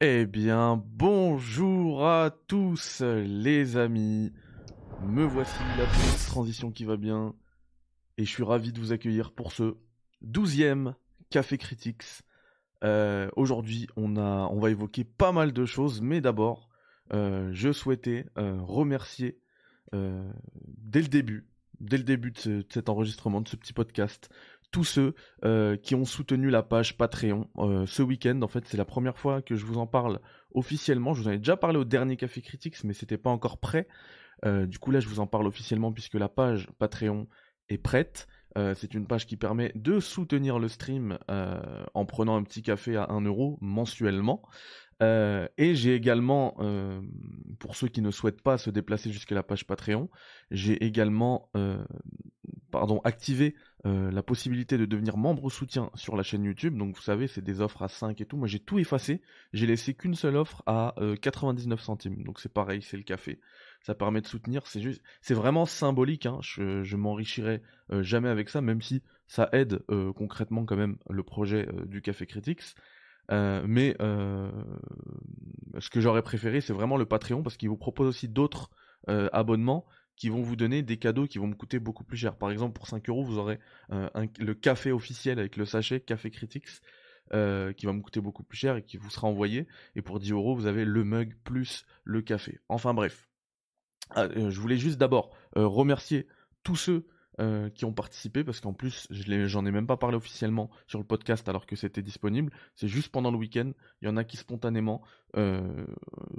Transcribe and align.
Eh 0.00 0.26
bien, 0.26 0.82
bonjour 0.88 2.04
à 2.04 2.30
tous 2.48 3.00
les 3.00 3.76
amis. 3.76 4.32
Me 5.06 5.22
voici 5.24 5.54
la 5.78 5.86
petite 5.86 6.26
transition 6.26 6.72
qui 6.72 6.84
va 6.84 6.96
bien. 6.96 7.32
Et 8.18 8.24
je 8.24 8.30
suis 8.30 8.42
ravi 8.42 8.72
de 8.72 8.80
vous 8.80 8.92
accueillir 8.92 9.30
pour 9.32 9.52
ce 9.52 9.76
douzième 10.20 10.96
Café 11.30 11.58
Critics. 11.58 12.02
Euh, 12.82 13.30
Aujourd'hui, 13.36 13.86
on, 13.96 14.16
on 14.16 14.58
va 14.58 14.70
évoquer 14.70 15.04
pas 15.04 15.30
mal 15.30 15.52
de 15.52 15.64
choses, 15.64 16.00
mais 16.00 16.20
d'abord, 16.20 16.68
euh, 17.12 17.50
je 17.52 17.72
souhaitais 17.72 18.26
euh, 18.36 18.60
remercier 18.60 19.38
dès 19.92 21.02
le 21.02 21.06
début, 21.06 21.46
dès 21.78 21.98
le 21.98 22.02
début 22.02 22.32
de 22.32 22.66
cet 22.68 22.88
enregistrement, 22.88 23.40
de 23.42 23.48
ce 23.48 23.54
petit 23.54 23.72
podcast, 23.72 24.28
tous 24.74 24.82
ceux 24.82 25.14
euh, 25.44 25.76
qui 25.76 25.94
ont 25.94 26.04
soutenu 26.04 26.50
la 26.50 26.64
page 26.64 26.98
Patreon 26.98 27.48
euh, 27.58 27.86
ce 27.86 28.02
week-end. 28.02 28.42
En 28.42 28.48
fait, 28.48 28.66
c'est 28.66 28.76
la 28.76 28.84
première 28.84 29.16
fois 29.16 29.40
que 29.40 29.54
je 29.54 29.64
vous 29.64 29.78
en 29.78 29.86
parle 29.86 30.18
officiellement. 30.52 31.14
Je 31.14 31.22
vous 31.22 31.28
en 31.28 31.30
ai 31.30 31.38
déjà 31.38 31.56
parlé 31.56 31.78
au 31.78 31.84
dernier 31.84 32.16
Café 32.16 32.42
Critics, 32.42 32.82
mais 32.82 32.92
c'était 32.92 33.16
pas 33.16 33.30
encore 33.30 33.58
prêt. 33.58 33.86
Euh, 34.44 34.66
du 34.66 34.80
coup, 34.80 34.90
là, 34.90 34.98
je 34.98 35.06
vous 35.06 35.20
en 35.20 35.28
parle 35.28 35.46
officiellement 35.46 35.92
puisque 35.92 36.14
la 36.14 36.28
page 36.28 36.68
Patreon 36.80 37.28
est 37.68 37.78
prête. 37.78 38.26
C'est 38.76 38.94
une 38.94 39.04
page 39.08 39.26
qui 39.26 39.36
permet 39.36 39.72
de 39.74 39.98
soutenir 39.98 40.60
le 40.60 40.68
stream 40.68 41.18
en 41.28 42.04
prenant 42.04 42.36
un 42.36 42.44
petit 42.44 42.62
café 42.62 42.94
à 42.94 43.10
1 43.10 43.22
euro 43.22 43.58
mensuellement. 43.60 44.42
Euh, 45.02 45.48
et 45.58 45.74
j'ai 45.74 45.94
également, 45.94 46.56
euh, 46.60 47.00
pour 47.58 47.76
ceux 47.76 47.88
qui 47.88 48.00
ne 48.00 48.10
souhaitent 48.10 48.42
pas 48.42 48.58
se 48.58 48.70
déplacer 48.70 49.10
jusqu'à 49.10 49.34
la 49.34 49.42
page 49.42 49.66
Patreon, 49.66 50.08
j'ai 50.50 50.84
également 50.84 51.50
euh, 51.56 51.84
pardon, 52.70 53.00
activé 53.04 53.54
la 53.86 54.22
possibilité 54.22 54.78
de 54.78 54.86
devenir 54.86 55.18
membre 55.18 55.50
soutien 55.50 55.90
sur 55.94 56.16
la 56.16 56.22
chaîne 56.22 56.42
YouTube. 56.42 56.74
Donc 56.74 56.96
vous 56.96 57.02
savez, 57.02 57.26
c'est 57.26 57.44
des 57.44 57.60
offres 57.60 57.82
à 57.82 57.88
5 57.88 58.18
et 58.18 58.24
tout. 58.24 58.38
Moi 58.38 58.48
j'ai 58.48 58.58
tout 58.58 58.78
effacé. 58.78 59.20
J'ai 59.52 59.66
laissé 59.66 59.92
qu'une 59.92 60.14
seule 60.14 60.36
offre 60.36 60.62
à 60.64 60.94
euh, 61.02 61.16
99 61.16 61.82
centimes. 61.82 62.24
Donc 62.24 62.40
c'est 62.40 62.50
pareil, 62.50 62.80
c'est 62.80 62.96
le 62.96 63.02
café. 63.02 63.40
Ça 63.82 63.94
permet 63.94 64.22
de 64.22 64.26
soutenir. 64.26 64.66
C'est 64.66 64.80
juste, 64.80 65.02
c'est 65.20 65.34
vraiment 65.34 65.66
symbolique. 65.66 66.24
Hein. 66.24 66.38
Je, 66.40 66.82
je 66.82 66.96
m'enrichirai 66.96 67.60
jamais 68.00 68.30
avec 68.30 68.48
ça, 68.48 68.62
même 68.62 68.80
si 68.80 69.02
ça 69.26 69.50
aide 69.52 69.80
concrètement 70.16 70.64
quand 70.64 70.76
même 70.76 70.96
le 71.10 71.22
projet 71.22 71.68
du 71.84 72.00
Café 72.00 72.24
Critics. 72.24 72.62
Euh, 73.30 73.64
mais 73.66 73.96
euh, 74.00 74.50
ce 75.78 75.90
que 75.90 76.00
j'aurais 76.00 76.22
préféré, 76.22 76.60
c'est 76.60 76.72
vraiment 76.72 76.96
le 76.96 77.06
Patreon 77.06 77.42
parce 77.42 77.56
qu'il 77.56 77.68
vous 77.68 77.76
propose 77.76 78.08
aussi 78.08 78.28
d'autres 78.28 78.70
euh, 79.08 79.28
abonnements 79.32 79.86
qui 80.16 80.28
vont 80.28 80.42
vous 80.42 80.56
donner 80.56 80.82
des 80.82 80.96
cadeaux 80.96 81.26
qui 81.26 81.38
vont 81.38 81.46
me 81.46 81.54
coûter 81.54 81.78
beaucoup 81.78 82.04
plus 82.04 82.16
cher. 82.16 82.36
Par 82.36 82.50
exemple, 82.50 82.74
pour 82.74 82.86
5 82.86 83.08
euros, 83.08 83.24
vous 83.24 83.38
aurez 83.38 83.58
le 83.90 84.52
café 84.52 84.92
officiel 84.92 85.40
avec 85.40 85.56
le 85.56 85.64
sachet 85.64 85.98
Café 85.98 86.30
Critics 86.30 86.68
qui 87.32 87.86
va 87.86 87.92
me 87.92 88.00
coûter 88.00 88.20
beaucoup 88.20 88.44
plus 88.44 88.56
cher 88.56 88.76
et 88.76 88.84
qui 88.84 88.96
vous 88.96 89.10
sera 89.10 89.26
envoyé. 89.26 89.66
Et 89.96 90.02
pour 90.02 90.20
10 90.20 90.30
euros, 90.30 90.54
vous 90.54 90.66
avez 90.66 90.84
le 90.84 91.02
mug 91.02 91.34
plus 91.42 91.84
le 92.04 92.22
café. 92.22 92.60
Enfin 92.68 92.94
bref. 92.94 93.28
Ah, 94.10 94.28
je 94.28 94.60
voulais 94.60 94.76
juste 94.76 94.98
d'abord 94.98 95.36
remercier 95.56 96.28
tous 96.62 96.76
ceux 96.76 97.08
euh, 97.40 97.68
qui 97.68 97.84
ont 97.84 97.92
participé 97.92 98.44
parce 98.44 98.60
qu'en 98.60 98.74
plus 98.74 99.08
j'en 99.10 99.66
ai 99.66 99.72
même 99.72 99.88
pas 99.88 99.96
parlé 99.96 100.16
officiellement 100.16 100.70
sur 100.86 101.00
le 101.00 101.04
podcast 101.04 101.48
alors 101.48 101.66
que 101.66 101.74
c'était 101.74 102.00
disponible. 102.00 102.52
C'est 102.76 102.86
juste 102.86 103.08
pendant 103.10 103.32
le 103.32 103.36
week-end. 103.36 103.72
Il 104.00 104.04
y 104.06 104.08
en 104.08 104.16
a 104.16 104.22
qui 104.22 104.36
spontanément 104.36 105.02
euh, 105.36 105.84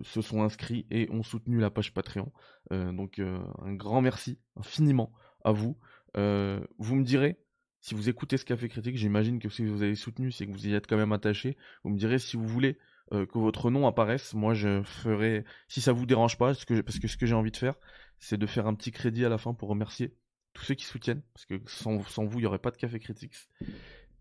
se 0.04 0.22
sont 0.22 0.42
inscrits 0.42 0.86
et 0.92 1.10
ont 1.12 1.22
soutenu 1.22 1.60
la 1.60 1.70
page 1.70 1.94
Patreon. 1.94 2.32
Euh, 2.72 2.94
donc 2.94 3.20
un 3.20 3.74
grand 3.74 4.00
merci 4.00 4.40
infiniment 4.56 5.12
à 5.44 5.52
vous. 5.52 5.78
Vous 6.16 6.96
me 6.96 7.04
direz 7.04 7.42
si 7.82 7.94
vous 7.94 8.08
écoutez 8.08 8.38
ce 8.38 8.46
café 8.46 8.70
critique, 8.70 8.96
j'imagine 8.96 9.40
que 9.40 9.50
si 9.50 9.66
vous 9.66 9.84
avez 9.84 9.96
soutenu, 9.96 10.32
c'est 10.32 10.48
que 10.48 10.52
vous 10.54 10.66
y 10.66 10.74
êtes 10.74 10.88
quand 10.88 10.98
même 10.98 11.12
attaché. 11.12 11.58
Vous 11.84 11.90
me 11.90 11.98
direz 11.98 12.20
si 12.20 12.38
vous 12.38 12.48
voulez 12.48 12.78
que 13.12 13.38
votre 13.38 13.70
nom 13.70 13.86
apparaisse. 13.86 14.34
Moi, 14.34 14.54
je 14.54 14.82
ferai, 14.84 15.44
si 15.68 15.82
ça 15.82 15.92
vous 15.92 16.06
dérange 16.06 16.38
pas, 16.38 16.54
parce 16.54 17.00
que 17.00 17.08
ce 17.10 17.18
que 17.18 17.26
j'ai 17.26 17.36
envie 17.36 17.52
de 17.52 17.58
faire, 17.58 17.76
c'est 18.18 18.38
de 18.38 18.46
faire 18.46 18.66
un 18.66 18.76
petit 18.76 18.92
crédit 18.92 19.26
à 19.26 19.30
la 19.30 19.38
fin 19.38 19.54
pour 19.54 19.68
remercier 19.68 20.16
tous 20.56 20.64
ceux 20.64 20.74
qui 20.74 20.86
soutiennent, 20.86 21.22
parce 21.34 21.46
que 21.46 21.62
sans, 21.68 21.98
vous, 22.26 22.40
il 22.40 22.42
n'y 22.42 22.46
aurait 22.48 22.58
pas 22.58 22.72
de 22.72 22.78
café 22.78 23.00
critiques. 23.00 23.36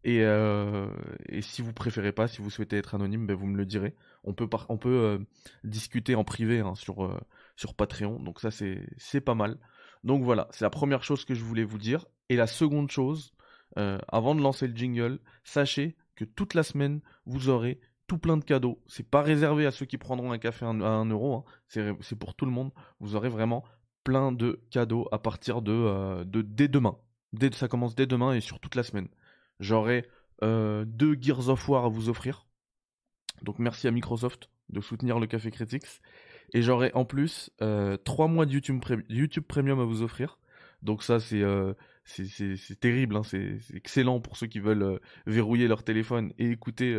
Et, 0.03 0.21
euh, 0.21 0.91
et 1.31 1.41
si 1.41 1.63
vous 1.63 1.73
préférez 1.73 2.13
pas, 2.13 2.29
si 2.29 2.43
vous 2.43 2.51
souhaitez 2.51 2.77
être 2.77 2.95
anonyme, 2.95 3.27
ben 3.27 3.35
vous 3.35 3.47
me 3.47 3.57
le 3.57 3.65
direz. 3.65 3.95
On 4.25 4.35
peut, 4.35 4.49
euh, 4.87 5.19
discuter 5.63 6.15
en 6.15 6.25
privé 6.25 6.61
hein, 6.61 6.75
sur, 6.75 7.07
euh, 7.07 7.19
sur 7.57 7.75
Patreon, 7.75 8.21
donc 8.21 8.41
ça 8.41 8.51
c'est 8.51 9.21
pas 9.23 9.35
mal. 9.35 9.59
Donc 10.03 10.23
voilà, 10.23 10.49
c'est 10.51 10.65
la 10.65 10.71
première 10.71 11.03
chose 11.05 11.25
que 11.25 11.35
je 11.35 11.43
voulais 11.43 11.65
vous 11.65 11.79
dire. 11.79 12.05
Et 12.29 12.37
la 12.37 12.47
seconde 12.47 12.91
chose, 12.91 13.33
avant 13.77 14.35
de 14.35 14.43
lancer 14.43 14.67
le 14.69 14.77
jingle, 14.77 15.19
sachez 15.45 15.97
que 16.17 16.25
toute 16.25 16.55
la 16.55 16.63
semaine, 16.63 17.01
vous 17.25 17.49
aurez 17.49 17.81
tout 18.07 18.19
plein 18.19 18.37
de 18.37 18.45
cadeaux. 18.45 18.83
C'est 18.87 19.09
pas 19.09 19.23
réservé 19.23 19.67
à 19.67 19.71
ceux 19.71 19.87
qui 19.87 19.97
prendront 19.97 20.33
un 20.33 20.39
café 20.39 20.67
à 20.67 20.69
1 20.69 21.07
euro, 21.07 21.35
hein. 21.35 21.45
c'est 22.01 22.19
pour 22.19 22.35
tout 22.35 22.45
le 22.45 22.51
monde. 22.51 22.71
Vous 23.01 23.17
aurez 23.17 23.29
vraiment 23.31 23.65
plein 24.05 24.31
de 24.31 24.61
cadeaux 24.71 25.09
à 25.11 25.19
partir 25.19 25.63
de, 25.63 25.73
euh, 25.73 26.25
dès 26.25 26.69
demain. 26.69 26.97
Ça 27.53 27.67
commence 27.67 27.95
dès 27.97 28.07
demain 28.07 28.33
et 28.35 28.41
sur 28.41 28.61
toute 28.61 28.77
la 28.77 28.85
semaine. 28.85 29.09
J'aurai 29.59 30.07
euh, 30.43 30.85
deux 30.87 31.17
Gears 31.21 31.49
of 31.49 31.69
War 31.69 31.87
à 31.87 31.89
vous 31.89 32.09
offrir. 32.09 32.47
Donc 33.43 33.59
merci 33.59 33.89
à 33.89 33.91
Microsoft 33.91 34.51
de 34.69 34.81
soutenir 34.81 35.19
le 35.19 35.27
Café 35.27 35.51
Critics. 35.51 36.01
Et 36.53 36.63
j'aurai 36.63 36.93
en 36.95 37.05
plus 37.05 37.51
euh, 37.63 37.97
trois 37.97 38.29
mois 38.29 38.47
de 38.47 38.53
YouTube, 38.53 38.81
Pre- 38.81 39.05
YouTube 39.09 39.45
Premium 39.49 39.81
à 39.81 39.85
vous 39.85 40.03
offrir. 40.03 40.39
Donc 40.83 41.03
ça 41.03 41.19
c'est 41.19 41.43
euh, 41.43 41.73
terrible, 42.81 43.17
hein. 43.17 43.23
c'est 43.23 43.59
excellent 43.73 44.21
pour 44.21 44.37
ceux 44.37 44.47
qui 44.47 44.61
veulent 44.61 45.01
verrouiller 45.27 45.67
leur 45.67 45.83
téléphone 45.83 46.33
et 46.39 46.51
écouter 46.51 46.95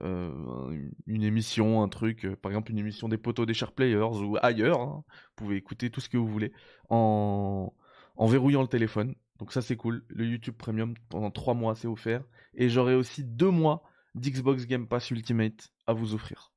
une 0.00 1.22
émission, 1.22 1.82
un 1.82 1.88
truc, 1.88 2.24
euh, 2.24 2.36
par 2.36 2.50
exemple 2.50 2.72
une 2.72 2.78
émission 2.78 3.08
des 3.08 3.18
poteaux 3.18 3.46
des 3.46 3.54
Sharp 3.54 3.74
Players 3.74 4.22
ou 4.22 4.36
ailleurs. 4.42 4.80
hein. 4.80 5.04
Vous 5.06 5.34
pouvez 5.44 5.56
écouter 5.56 5.90
tout 5.90 6.00
ce 6.00 6.08
que 6.08 6.16
vous 6.16 6.26
voulez 6.26 6.52
en, 6.90 7.72
en 8.16 8.26
verrouillant 8.26 8.62
le 8.62 8.68
téléphone. 8.68 9.14
Donc 9.38 9.52
ça 9.52 9.62
c'est 9.62 9.76
cool. 9.76 10.04
Le 10.08 10.26
YouTube 10.26 10.56
Premium 10.56 10.94
pendant 11.08 11.30
trois 11.30 11.54
mois 11.54 11.74
c'est 11.74 11.88
offert. 11.88 12.24
Et 12.54 12.68
j'aurai 12.68 12.94
aussi 12.94 13.24
deux 13.24 13.50
mois 13.50 13.82
d'Xbox 14.14 14.66
Game 14.66 14.86
Pass 14.86 15.10
Ultimate 15.10 15.70
à 15.86 15.92
vous 15.92 16.14
offrir. 16.14 16.52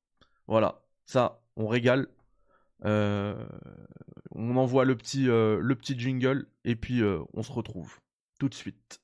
Voilà, 0.48 0.84
ça 1.06 1.42
on 1.56 1.68
régale. 1.68 2.08
Euh, 2.86 3.48
on 4.32 4.56
envoie 4.58 4.86
le 4.86 4.96
petit, 4.96 5.30
euh, 5.30 5.60
le 5.60 5.76
petit 5.76 5.98
jingle 5.98 6.48
et 6.64 6.76
puis 6.76 7.02
euh, 7.02 7.20
on 7.34 7.42
se 7.42 7.52
retrouve 7.52 8.00
tout 8.40 8.50
de 8.50 8.54
suite. 8.54 9.02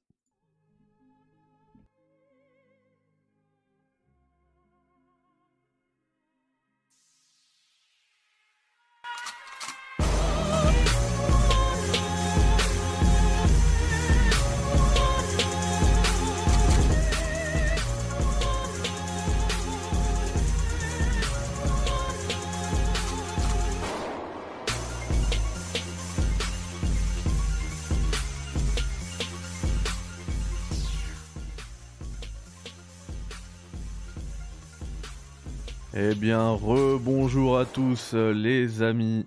Eh 36.13 36.15
bien, 36.15 36.49
rebonjour 36.51 37.57
à 37.57 37.65
tous 37.65 38.11
euh, 38.13 38.33
les 38.33 38.83
amis. 38.83 39.25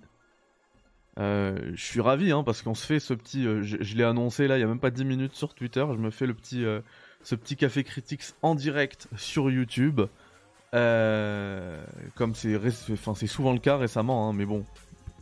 Euh, 1.19 1.73
je 1.75 1.85
suis 1.85 2.01
ravi 2.01 2.31
hein, 2.31 2.45
parce 2.45 2.63
qu'on 2.63 2.77
se 2.77 2.87
fait 2.87 3.01
ce 3.01 3.13
petit, 3.13 3.45
euh, 3.45 3.61
je, 3.65 3.97
l'ai 3.97 4.05
annoncé 4.05 4.47
là 4.47 4.57
il 4.57 4.61
y 4.61 4.63
a 4.63 4.69
même 4.69 4.79
pas 4.79 4.93
10 4.93 5.05
minutes 5.05 5.35
sur 5.35 5.53
Twitter, 5.53 5.85
je 5.91 5.97
me 5.97 6.11
fais 6.13 6.27
ce 7.25 7.35
petit 7.35 7.57
café 7.57 7.83
critiques 7.83 8.23
en 8.41 8.55
direct 8.55 9.09
sur 9.17 9.51
YouTube. 9.51 10.01
Comme 10.73 12.35
c'est, 12.37 13.27
souvent 13.27 13.53
le 13.53 13.59
cas 13.59 13.79
récemment, 13.79 14.29
hein, 14.29 14.33
mais 14.33 14.45
bon, 14.45 14.65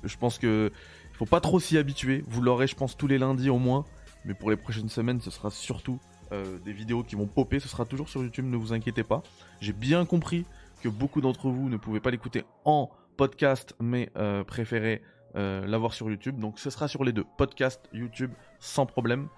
je 0.02 0.19
pense 0.19 0.38
que 0.38 0.70
faut 1.14 1.25
pas 1.25 1.40
trop 1.40 1.61
s'y 1.61 1.78
habituer. 1.78 2.25
Vous 2.26 2.43
l'aurez, 2.43 2.66
je 2.66 2.76
pense, 2.76 2.94
tous 2.94 3.06
les 3.06 3.16
lundis 3.16 3.49
au 3.49 3.58
moins, 3.58 3.87
mais 4.26 4.34
pour 4.34 4.50
les 4.50 4.56
prochaines 4.56 4.90
semaines, 4.90 5.22
ce 5.22 5.31
sera 5.31 5.50
surtout 5.50 5.99
des 6.31 6.72
vidéos 6.72 7.05
qui 7.05 7.14
vont 7.14 7.26
popper. 7.26 7.58
Ce 7.58 7.69
sera 7.69 7.87
toujours 7.87 8.11
sur 8.11 8.22
YouTube, 8.22 8.44
ne 8.44 8.56
vous 8.58 8.75
inquiétez 8.75 9.05
pas. 9.05 9.22
J'ai 9.62 9.72
bien 9.72 10.05
compris 10.05 10.44
que 10.84 10.88
beaucoup 10.90 11.22
d'entre 11.22 11.48
vous 11.48 11.70
ne 11.70 11.78
pouvaient 11.78 12.00
pas 12.00 12.10
l'écouter 12.10 12.44
en 12.66 12.90
podcast, 13.16 13.75
mais 13.81 14.10
euh, 14.19 14.44
préféraient 14.44 15.00
euh, 15.34 15.66
l'avoir 15.66 15.94
sur 15.94 16.10
YouTube. 16.10 16.38
Donc 16.38 16.58
ce 16.58 16.69
sera 16.69 16.88
sur 16.88 17.04
les 17.04 17.12
deux, 17.12 17.25
podcast, 17.38 17.81
YouTube, 17.94 18.32
sans 18.60 18.84
problème. 18.84 19.28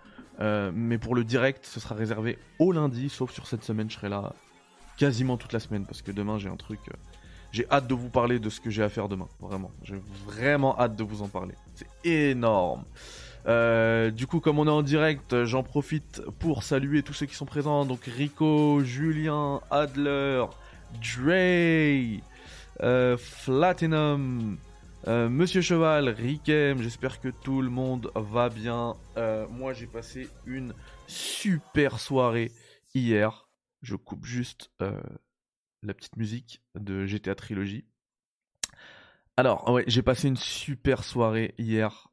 Euh, 0.41 0.73
mais 0.75 0.99
pour 0.99 1.15
le 1.15 1.23
direct, 1.23 1.65
ce 1.65 1.79
sera 1.79 1.95
réservé 1.95 2.37
au 2.59 2.73
lundi, 2.73 3.09
sauf 3.09 3.31
sur 3.31 3.47
cette 3.47 3.63
semaine, 3.63 3.89
je 3.89 3.95
serai 3.95 4.09
là 4.09 4.33
quasiment 4.99 5.37
toute 5.37 5.53
la 5.53 5.61
semaine 5.61 5.87
parce 5.87 6.03
que 6.03 6.11
demain 6.11 6.37
j'ai 6.37 6.49
un 6.49 6.57
truc. 6.57 6.81
euh, 6.89 6.97
j'ai 7.53 7.65
hâte 7.71 7.87
de 7.87 7.95
vous 7.95 8.09
parler 8.11 8.41
de 8.41 8.51
ce 8.51 8.61
que 8.61 8.69
j'ai 8.69 8.83
à 8.83 8.89
faire 8.89 9.09
demain, 9.09 9.29
vraiment. 9.41 9.71
J'ai 9.85 10.03
vraiment 10.27 10.77
hâte 10.79 10.97
de 10.97 11.05
vous 11.05 11.23
en 11.23 11.29
parler. 11.29 11.55
C'est 11.75 11.89
énorme. 12.05 12.83
Du 14.17 14.27
coup, 14.27 14.41
comme 14.41 14.59
on 14.59 14.67
est 14.67 14.71
en 14.71 14.83
direct, 14.83 15.45
j'en 15.45 15.63
profite 15.63 16.21
pour 16.41 16.65
saluer 16.65 17.05
tous 17.05 17.13
ceux 17.13 17.27
qui 17.27 17.37
sont 17.37 17.47
présents. 17.47 17.85
Donc 17.85 18.03
Rico, 18.05 18.81
Julien, 18.81 19.61
Adler, 19.71 20.45
Dre, 20.95 22.21
euh, 22.83 23.17
Platinum, 23.45 24.59
euh, 25.07 25.29
Monsieur 25.29 25.61
Cheval, 25.61 26.09
Rikem, 26.09 26.83
j'espère 26.83 27.21
que 27.21 27.29
tout 27.29 27.63
le 27.63 27.71
monde 27.71 28.11
va 28.15 28.49
bien. 28.49 28.95
Euh, 29.17 29.47
moi 29.49 29.73
j'ai 29.73 29.87
passé 29.87 30.29
une 30.47 30.75
super 31.07 32.01
soirée 32.01 32.53
hier. 32.95 33.49
Je 33.83 33.95
coupe 33.95 34.25
juste 34.25 34.71
la 34.81 35.95
petite 35.95 36.17
musique 36.17 36.63
de 36.75 37.07
GTA 37.07 37.35
Trilogy. 37.35 37.85
Alors, 39.37 39.71
ouais, 39.71 39.85
j'ai 39.87 40.03
passé 40.03 40.29
une 40.29 40.37
super 40.37 41.05
soirée 41.05 41.55
hier, 41.59 42.09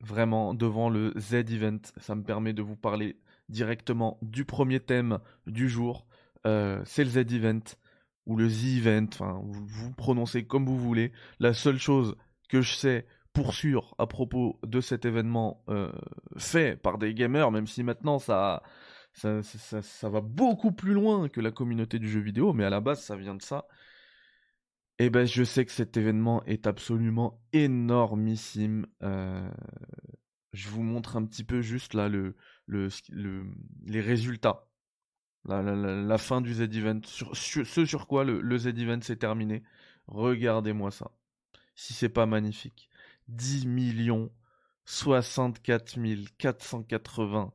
vraiment 0.00 0.54
devant 0.54 0.88
le 0.88 1.12
Z-Event. 1.16 1.82
Ça 1.98 2.14
me 2.14 2.24
permet 2.24 2.52
de 2.52 2.62
vous 2.62 2.74
parler 2.74 3.16
directement 3.48 4.18
du 4.22 4.44
premier 4.44 4.80
thème 4.80 5.18
du 5.46 5.68
jour. 5.68 6.06
C'est 6.44 7.04
le 7.04 7.10
Z-Event 7.10 7.62
ou 8.26 8.36
le 8.36 8.48
Z-Event, 8.48 9.06
enfin, 9.12 9.40
vous, 9.44 9.92
prononcez 9.92 10.46
comme 10.46 10.66
vous 10.66 10.78
voulez. 10.78 11.12
La 11.40 11.52
seule 11.52 11.78
chose 11.78 12.16
que 12.48 12.60
je 12.60 12.74
sais 12.74 13.06
pour 13.32 13.52
sûr 13.54 13.94
à 13.98 14.06
propos 14.06 14.58
de 14.64 14.80
cet 14.80 15.04
événement 15.04 15.64
fait 16.36 16.76
par 16.76 16.98
des 16.98 17.14
gamers, 17.14 17.50
même 17.50 17.66
si 17.66 17.82
maintenant 17.82 18.18
ça 18.18 18.62
ça, 19.14 20.08
va 20.08 20.20
beaucoup 20.20 20.72
plus 20.72 20.92
loin 20.92 21.28
que 21.28 21.40
la 21.40 21.50
communauté 21.50 21.98
du 21.98 22.08
jeu 22.08 22.20
vidéo, 22.20 22.52
mais 22.52 22.64
à 22.64 22.70
la 22.70 22.80
base, 22.80 23.02
ça 23.02 23.16
vient 23.16 23.34
de 23.34 23.42
ça. 23.42 23.66
Et 24.98 25.06
eh 25.06 25.10
ben, 25.10 25.26
je 25.26 25.42
sais 25.42 25.64
que 25.64 25.72
cet 25.72 25.96
événement 25.96 26.44
est 26.44 26.68
absolument 26.68 27.42
énormissime. 27.52 28.86
Euh, 29.02 29.50
je 30.52 30.68
vous 30.68 30.82
montre 30.84 31.16
un 31.16 31.24
petit 31.24 31.42
peu 31.42 31.62
juste 31.62 31.94
là 31.94 32.08
le, 32.08 32.36
le, 32.66 32.88
les 33.86 34.00
résultats. 34.00 34.68
La, 35.46 36.18
fin 36.18 36.40
du 36.40 36.54
Z-Event, 36.54 37.00
ce 37.04 37.84
sur 37.84 38.06
quoi 38.06 38.24
le, 38.24 38.58
Z-Event 38.58 39.00
s'est 39.02 39.16
terminé. 39.16 39.62
Regardez-moi 40.06 40.90
ça. 40.90 41.10
Si 41.74 41.92
c'est 41.92 42.08
pas 42.08 42.26
magnifique. 42.26 42.88
10 43.28 43.66
millions 43.66 44.30
64 44.86 45.98
480 46.38 47.52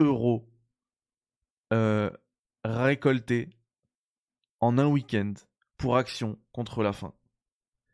euros 0.00 0.48
euh, 1.72 2.10
récolté 2.64 3.50
en 4.60 4.78
un 4.78 4.86
week-end 4.86 5.34
pour 5.76 5.96
Action 5.96 6.38
contre 6.52 6.82
la 6.82 6.92
faim. 6.92 7.12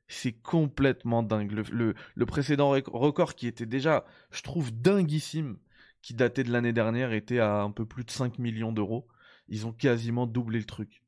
C'est 0.08 0.32
complètement 0.32 1.22
dingue. 1.22 1.52
Le, 1.52 1.94
le, 2.14 2.26
précédent 2.26 2.70
record 2.70 3.34
qui 3.34 3.46
était 3.46 3.66
déjà, 3.66 4.04
je 4.30 4.42
trouve, 4.42 4.72
dinguissime, 4.72 5.58
qui 6.02 6.14
datait 6.14 6.44
de 6.44 6.52
l'année 6.52 6.72
dernière, 6.72 7.12
était 7.12 7.38
à 7.38 7.62
un 7.62 7.70
peu 7.70 7.84
plus 7.86 8.04
de 8.04 8.10
5 8.10 8.38
millions 8.38 8.72
d'euros. 8.72 9.06
Ils 9.48 9.66
ont 9.66 9.72
quasiment 9.72 10.26
doublé 10.26 10.58
le 10.58 10.64
truc. 10.64 11.02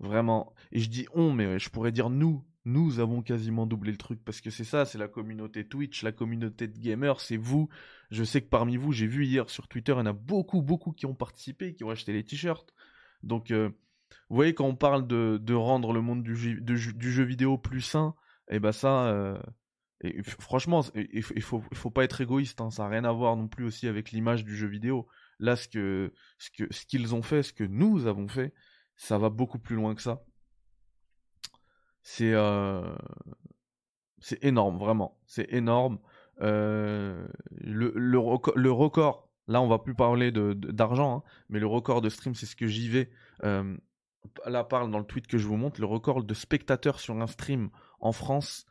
Vraiment. 0.00 0.54
Et 0.72 0.80
je 0.80 0.88
dis 0.88 1.06
on, 1.14 1.32
mais 1.32 1.58
je 1.58 1.70
pourrais 1.70 1.92
dire 1.92 2.10
nous. 2.10 2.44
Nous 2.64 3.00
avons 3.00 3.22
quasiment 3.22 3.66
doublé 3.66 3.92
le 3.92 3.96
truc 3.96 4.22
parce 4.22 4.42
que 4.42 4.50
c'est 4.50 4.64
ça, 4.64 4.84
c'est 4.84 4.98
la 4.98 5.08
communauté 5.08 5.66
Twitch, 5.66 6.02
la 6.02 6.12
communauté 6.12 6.68
de 6.68 6.78
gamers, 6.78 7.20
c'est 7.20 7.38
vous. 7.38 7.70
Je 8.10 8.24
sais 8.24 8.42
que 8.42 8.48
parmi 8.48 8.76
vous, 8.76 8.92
j'ai 8.92 9.06
vu 9.06 9.24
hier 9.24 9.48
sur 9.48 9.68
Twitter, 9.68 9.92
il 9.92 9.98
y 9.98 10.00
en 10.00 10.06
a 10.06 10.12
beaucoup, 10.12 10.60
beaucoup 10.60 10.92
qui 10.92 11.06
ont 11.06 11.14
participé, 11.14 11.74
qui 11.74 11.84
ont 11.84 11.90
acheté 11.90 12.12
les 12.12 12.24
t-shirts. 12.24 12.74
Donc, 13.22 13.50
euh, 13.50 13.70
vous 14.28 14.36
voyez, 14.36 14.52
quand 14.52 14.66
on 14.66 14.76
parle 14.76 15.06
de, 15.06 15.54
rendre 15.54 15.94
le 15.94 16.02
monde 16.02 16.22
du 16.22 16.36
jeu, 16.36 16.60
du 16.60 16.76
jeu 17.10 17.24
vidéo 17.24 17.56
plus 17.56 17.80
sain, 17.80 18.14
et 18.50 18.56
eh 18.56 18.60
ben 18.60 18.72
ça, 18.72 19.06
euh, 19.08 19.38
et, 20.00 20.22
franchement, 20.22 20.82
il 20.94 21.22
faut, 21.22 21.62
faut 21.72 21.90
pas 21.90 22.04
être 22.04 22.20
égoïste, 22.20 22.60
hein, 22.60 22.70
ça 22.70 22.84
n'a 22.84 22.88
rien 22.88 23.04
à 23.04 23.12
voir 23.12 23.36
non 23.36 23.48
plus 23.48 23.64
aussi 23.64 23.88
avec 23.88 24.12
l'image 24.12 24.44
du 24.44 24.56
jeu 24.56 24.68
vidéo. 24.68 25.08
Là, 25.40 25.56
ce 25.56 26.12
ce 26.38 26.50
que 26.50 26.72
ce 26.72 26.86
qu'ils 26.86 27.14
ont 27.14 27.22
fait, 27.22 27.42
ce 27.42 27.52
que 27.52 27.64
nous 27.64 28.06
avons 28.06 28.28
fait, 28.28 28.54
ça 28.96 29.18
va 29.18 29.28
beaucoup 29.28 29.58
plus 29.58 29.74
loin 29.76 29.94
que 29.94 30.02
ça. 30.02 30.24
C'est 32.02 32.32
euh, 32.32 32.94
énorme, 34.42 34.78
vraiment. 34.78 35.18
C'est 35.26 35.52
énorme. 35.52 35.98
Euh, 36.40 37.26
le, 37.50 37.92
le, 37.96 38.18
record, 38.70 39.28
là 39.48 39.60
on 39.60 39.66
va 39.66 39.78
plus 39.80 39.94
parler 39.94 40.30
d'argent, 40.32 41.16
hein, 41.18 41.22
mais 41.48 41.58
le 41.58 41.66
record 41.66 42.00
de 42.00 42.08
stream, 42.08 42.36
c'est 42.36 42.46
ce 42.46 42.54
que 42.54 42.68
j'y 42.68 42.88
vais. 42.88 43.10
Euh, 43.42 43.76
là 44.46 44.62
parle 44.62 44.90
dans 44.92 44.98
le 44.98 45.04
tweet 45.04 45.26
que 45.26 45.38
je 45.38 45.48
vous 45.48 45.56
montre, 45.56 45.80
le 45.80 45.86
record 45.86 46.22
de 46.22 46.34
spectateurs 46.34 47.00
sur 47.00 47.20
un 47.20 47.26
stream 47.26 47.70
en 48.00 48.12
France 48.12 48.66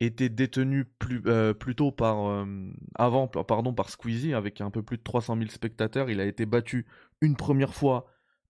était 0.00 0.28
détenu 0.28 0.84
plus, 0.84 1.22
plutôt 1.58 1.90
par 1.90 2.46
avant 2.94 3.26
pardon 3.26 3.74
par 3.74 3.90
Squeezie 3.90 4.34
avec 4.34 4.60
un 4.60 4.70
peu 4.70 4.82
plus 4.82 4.96
de 4.96 5.02
300 5.02 5.36
000 5.36 5.50
spectateurs. 5.50 6.10
Il 6.10 6.20
a 6.20 6.24
été 6.24 6.46
battu 6.46 6.86
une 7.20 7.36
première 7.36 7.74
fois 7.74 8.06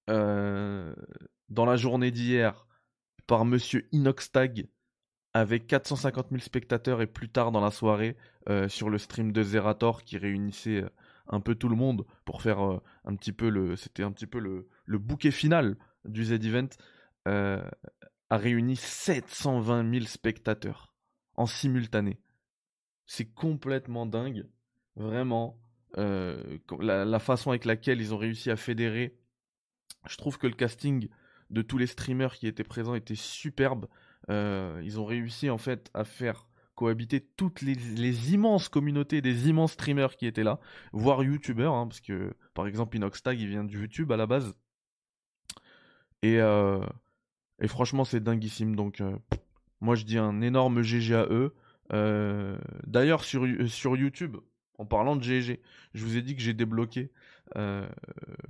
dans 0.06 0.94
la 1.64 1.76
journée 1.76 2.10
d'hier 2.10 2.66
par 3.26 3.44
Monsieur 3.44 3.88
Inoxtag 3.92 4.68
avec 5.34 5.66
450 5.66 6.28
000 6.30 6.40
spectateurs 6.40 7.02
et 7.02 7.06
plus 7.06 7.28
tard 7.28 7.52
dans 7.52 7.60
la 7.60 7.70
soirée 7.70 8.16
euh, 8.48 8.68
sur 8.68 8.90
le 8.90 8.98
stream 8.98 9.32
de 9.32 9.42
Zerator 9.42 10.02
qui 10.02 10.18
réunissait 10.18 10.82
euh, 10.82 10.88
un 11.28 11.40
peu 11.40 11.54
tout 11.54 11.68
le 11.68 11.76
monde 11.76 12.06
pour 12.24 12.42
faire 12.42 12.64
euh, 12.64 12.82
un 13.04 13.14
petit 13.14 13.32
peu 13.32 13.50
le 13.50 13.76
c'était 13.76 14.02
un 14.02 14.10
petit 14.10 14.26
peu 14.26 14.38
le, 14.38 14.68
le 14.86 14.98
bouquet 14.98 15.30
final 15.30 15.76
du 16.04 16.24
Z 16.24 16.32
Event 16.44 16.68
a 18.30 18.36
réuni 18.36 18.76
720 18.76 19.92
000 19.92 20.06
spectateurs 20.06 20.87
en 21.38 21.46
simultané. 21.46 22.18
C'est 23.06 23.32
complètement 23.32 24.06
dingue, 24.06 24.46
vraiment. 24.96 25.58
La, 25.96 27.04
la, 27.04 27.18
façon 27.18 27.50
avec 27.50 27.64
laquelle 27.64 28.00
ils 28.00 28.12
ont 28.12 28.18
réussi 28.18 28.50
à 28.50 28.56
fédérer, 28.56 29.18
je 30.06 30.16
trouve 30.16 30.36
que 30.36 30.46
le 30.46 30.52
casting 30.52 31.08
de 31.50 31.62
tous 31.62 31.78
les 31.78 31.86
streamers 31.86 32.34
qui 32.34 32.46
étaient 32.46 32.64
présents 32.64 32.94
était 32.94 33.14
superbe. 33.14 33.88
Euh, 34.30 34.80
ils 34.84 35.00
ont 35.00 35.06
réussi 35.06 35.48
en 35.48 35.58
fait 35.58 35.90
à 35.94 36.04
faire 36.04 36.48
cohabiter 36.74 37.20
toutes 37.20 37.62
les, 37.62 38.34
immenses 38.34 38.68
communautés 38.68 39.20
des 39.20 39.48
immenses 39.48 39.72
streamers 39.72 40.16
qui 40.16 40.26
étaient 40.26 40.44
là, 40.44 40.60
voire 40.92 41.24
youtubeurs, 41.24 41.74
hein, 41.74 41.88
parce 41.88 42.00
que 42.00 42.34
par 42.54 42.66
exemple 42.66 42.96
Inoxtag 42.96 43.40
il 43.40 43.48
vient 43.48 43.64
du 43.64 43.80
YouTube 43.80 44.12
à 44.12 44.16
la 44.16 44.26
base. 44.26 44.54
Et, 46.22 46.40
euh, 46.40 46.84
franchement 47.66 48.04
c'est 48.04 48.20
dinguissime, 48.20 48.76
donc 48.76 49.00
euh, 49.00 49.16
moi 49.80 49.94
je 49.94 50.04
dis 50.04 50.18
un 50.18 50.40
énorme 50.40 50.82
GG 50.82 51.14
à 51.14 51.26
eux. 51.30 51.54
D'ailleurs 52.86 53.24
sur, 53.24 53.46
sur 53.68 53.96
YouTube, 53.96 54.36
en 54.78 54.86
parlant 54.86 55.16
de 55.16 55.22
GG, 55.22 55.60
je 55.94 56.04
vous 56.04 56.16
ai 56.16 56.22
dit 56.22 56.36
que 56.36 56.42
j'ai 56.42 56.54
débloqué 56.54 57.10
euh, 57.56 57.88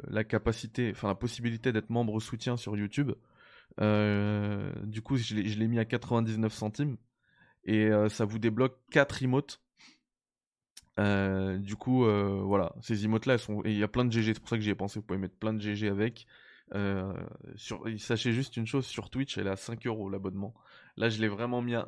la 0.09 0.25
capacité, 0.25 0.91
enfin 0.95 1.09
la 1.09 1.15
possibilité 1.15 1.73
d'être 1.73 1.91
membre 1.91 2.21
soutien 2.21 2.57
sur 2.57 2.77
YouTube. 2.77 3.13
Euh, 3.81 4.73
du 4.85 5.03
coup, 5.03 5.17
je 5.17 5.35
l'ai 5.35 5.69
mis 5.69 5.79
à 5.79 5.85
99 5.85 6.52
centimes 6.52 6.97
et 7.64 7.87
euh, 7.87 8.09
ça 8.09 8.25
vous 8.25 8.38
débloque 8.38 8.79
4 8.91 9.23
emotes. 9.23 9.61
du 10.99 11.76
coup, 11.76 12.05
voilà, 12.05 12.75
ces 12.83 13.05
emotes 13.05 13.26
là, 13.26 13.37
il 13.64 13.79
y 13.79 13.83
a 13.83 13.88
plein 13.88 14.05
de 14.05 14.12
GG, 14.12 14.35
c'est 14.35 14.41
pour 14.41 14.49
ça 14.50 14.57
que 14.57 14.62
j'y 14.62 14.71
ai 14.71 14.75
pensé. 14.75 14.99
Vous 14.99 15.07
pouvez 15.07 15.19
mettre 15.19 15.37
plein 15.37 15.55
de 15.55 15.61
GG 15.61 15.88
avec. 15.88 16.26
Sur, 17.57 17.85
sachez 17.99 18.33
juste 18.33 18.57
une 18.57 18.67
chose, 18.67 18.87
sur 18.87 19.11
Twitch, 19.11 19.39
elle 19.39 19.47
est 19.47 19.51
à 19.51 19.57
5 19.57 19.87
euros 19.87 20.09
l'abonnement. 20.11 20.55
Là, 20.97 21.09
je 21.09 21.21
l'ai 21.21 21.29
vraiment 21.29 21.63
mis 21.63 21.75
à, 21.75 21.85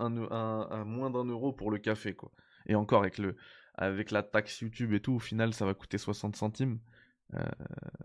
moins 0.87 1.11
d'un 1.11 1.25
euro 1.25 1.53
pour 1.53 1.71
le 1.71 1.79
café, 1.79 2.15
quoi. 2.15 2.31
Et 2.67 2.75
encore, 2.75 3.01
avec, 3.01 3.19
le, 3.19 3.37
avec 3.75 4.11
la 4.11 4.23
taxe 4.23 4.61
YouTube 4.61 4.93
et 4.93 5.01
tout, 5.01 5.15
au 5.15 5.19
final, 5.19 5.53
ça 5.53 5.67
va 5.67 5.75
coûter 5.75 5.99
60 5.99 6.37
centimes. 6.37 6.79
Euh, 7.35 7.45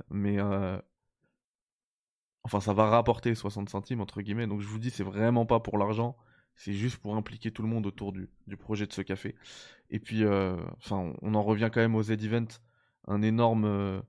mais 0.09 0.39
euh, 0.39 0.79
enfin, 2.43 2.59
ça 2.59 2.73
va 2.73 2.85
rapporter 2.85 3.35
60 3.35 3.69
centimes 3.69 4.01
entre 4.01 4.21
guillemets. 4.21 4.47
Donc 4.47 4.61
je 4.61 4.67
vous 4.67 4.79
dis, 4.79 4.89
c'est 4.89 5.03
vraiment 5.03 5.45
pas 5.45 5.59
pour 5.59 5.77
l'argent. 5.77 6.17
C'est 6.55 6.73
juste 6.73 6.97
pour 6.97 7.15
impliquer 7.15 7.51
tout 7.51 7.61
le 7.61 7.67
monde 7.67 7.85
autour 7.85 8.13
du, 8.13 8.29
projet 8.57 8.87
de 8.87 8.93
ce 8.93 9.01
café. 9.01 9.35
Et 9.89 9.99
puis, 9.99 10.23
euh, 10.23 10.55
on 10.89 11.35
en 11.35 11.43
revient 11.43 11.69
quand 11.71 11.81
même 11.81 11.95
aux 11.95 12.03
Z-Event. 12.03 12.47
Un 13.07 13.21
énorme, 13.21 14.01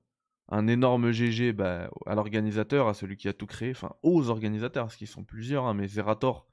un 0.49 0.67
énorme 0.67 1.11
GG 1.11 1.53
bah, 1.53 1.89
à 2.05 2.15
l'organisateur, 2.15 2.87
à 2.87 2.93
celui 2.93 3.17
qui 3.17 3.27
a 3.27 3.33
tout 3.33 3.47
créé, 3.47 3.71
enfin 3.71 3.93
aux 4.03 4.29
organisateurs, 4.29 4.85
parce 4.85 4.95
qu'ils 4.95 5.07
sont 5.07 5.23
plusieurs, 5.23 5.65
hein, 5.65 5.73
mais 5.73 5.87
Zerator, 5.87 6.47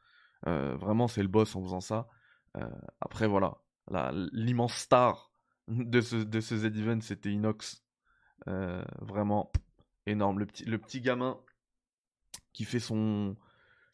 vraiment 0.45 1.09
c'est 1.09 1.23
le 1.23 1.29
boss 1.29 1.55
en 1.57 1.63
faisant 1.63 1.81
ça. 1.81 2.09
après 3.01 3.27
voilà, 3.27 3.59
l'immense 4.33 4.75
star 4.75 5.31
de 5.69 6.01
ce, 6.01 6.17
de 6.17 6.41
Z-Event, 6.41 7.01
c'était 7.01 7.31
Inox, 7.31 7.85
euh, 8.49 8.83
vraiment 9.01 9.51
énorme. 10.07 10.41
Le 10.41 10.79
petit, 10.79 11.01
gamin 11.01 11.39
qui 12.53 12.65
fait 12.65 12.81
son 12.81 13.37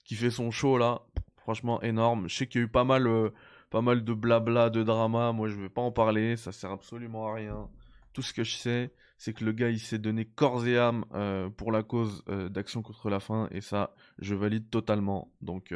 qui 0.05 0.17
show 0.51 0.79
là, 0.79 1.03
franchement 1.37 1.81
énorme. 1.83 2.29
Je 2.29 2.37
sais 2.37 2.47
qu'il 2.47 2.61
y 2.61 2.65
a 2.65 2.67
eu 2.67 2.71
pas 2.71 2.85
mal 2.85 3.07
euh, 3.07 3.31
pas 3.71 3.83
mal 3.83 4.05
de 4.05 4.13
blabla, 4.13 4.71
de 4.71 4.83
drama. 4.83 5.33
Moi, 5.33 5.49
je 5.49 5.55
vais 5.55 5.69
pas 5.69 5.83
en 5.83 5.93
parler, 5.93 6.37
ça 6.37 6.53
sert 6.53 6.71
absolument 6.71 7.29
à 7.29 7.35
rien. 7.35 7.69
Tout 8.13 8.23
ce 8.23 8.35
que 8.35 8.43
je 8.43 8.57
sais, 8.57 8.93
c'est 9.21 9.35
que 9.35 9.45
le 9.45 9.53
gars 9.53 9.69
il 9.69 9.79
s'est 9.79 9.99
donné 9.99 10.25
corps 10.25 10.67
et 10.67 10.79
âme 10.79 11.05
euh, 11.13 11.51
pour 11.51 11.73
la 11.73 11.83
cause 11.83 12.25
d'action 12.27 12.81
contre 12.81 13.11
la 13.11 13.21
faim 13.21 13.49
et 13.51 13.61
ça, 13.61 13.95
je 14.19 14.35
valide 14.35 14.71
totalement. 14.71 15.31
Donc 15.43 15.75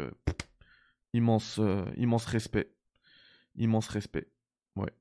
immense 1.12 1.60
immense 1.96 2.24
respect, 2.24 2.72
immense 3.54 3.88
respect. 3.88 4.28
Ouais. 4.76 4.92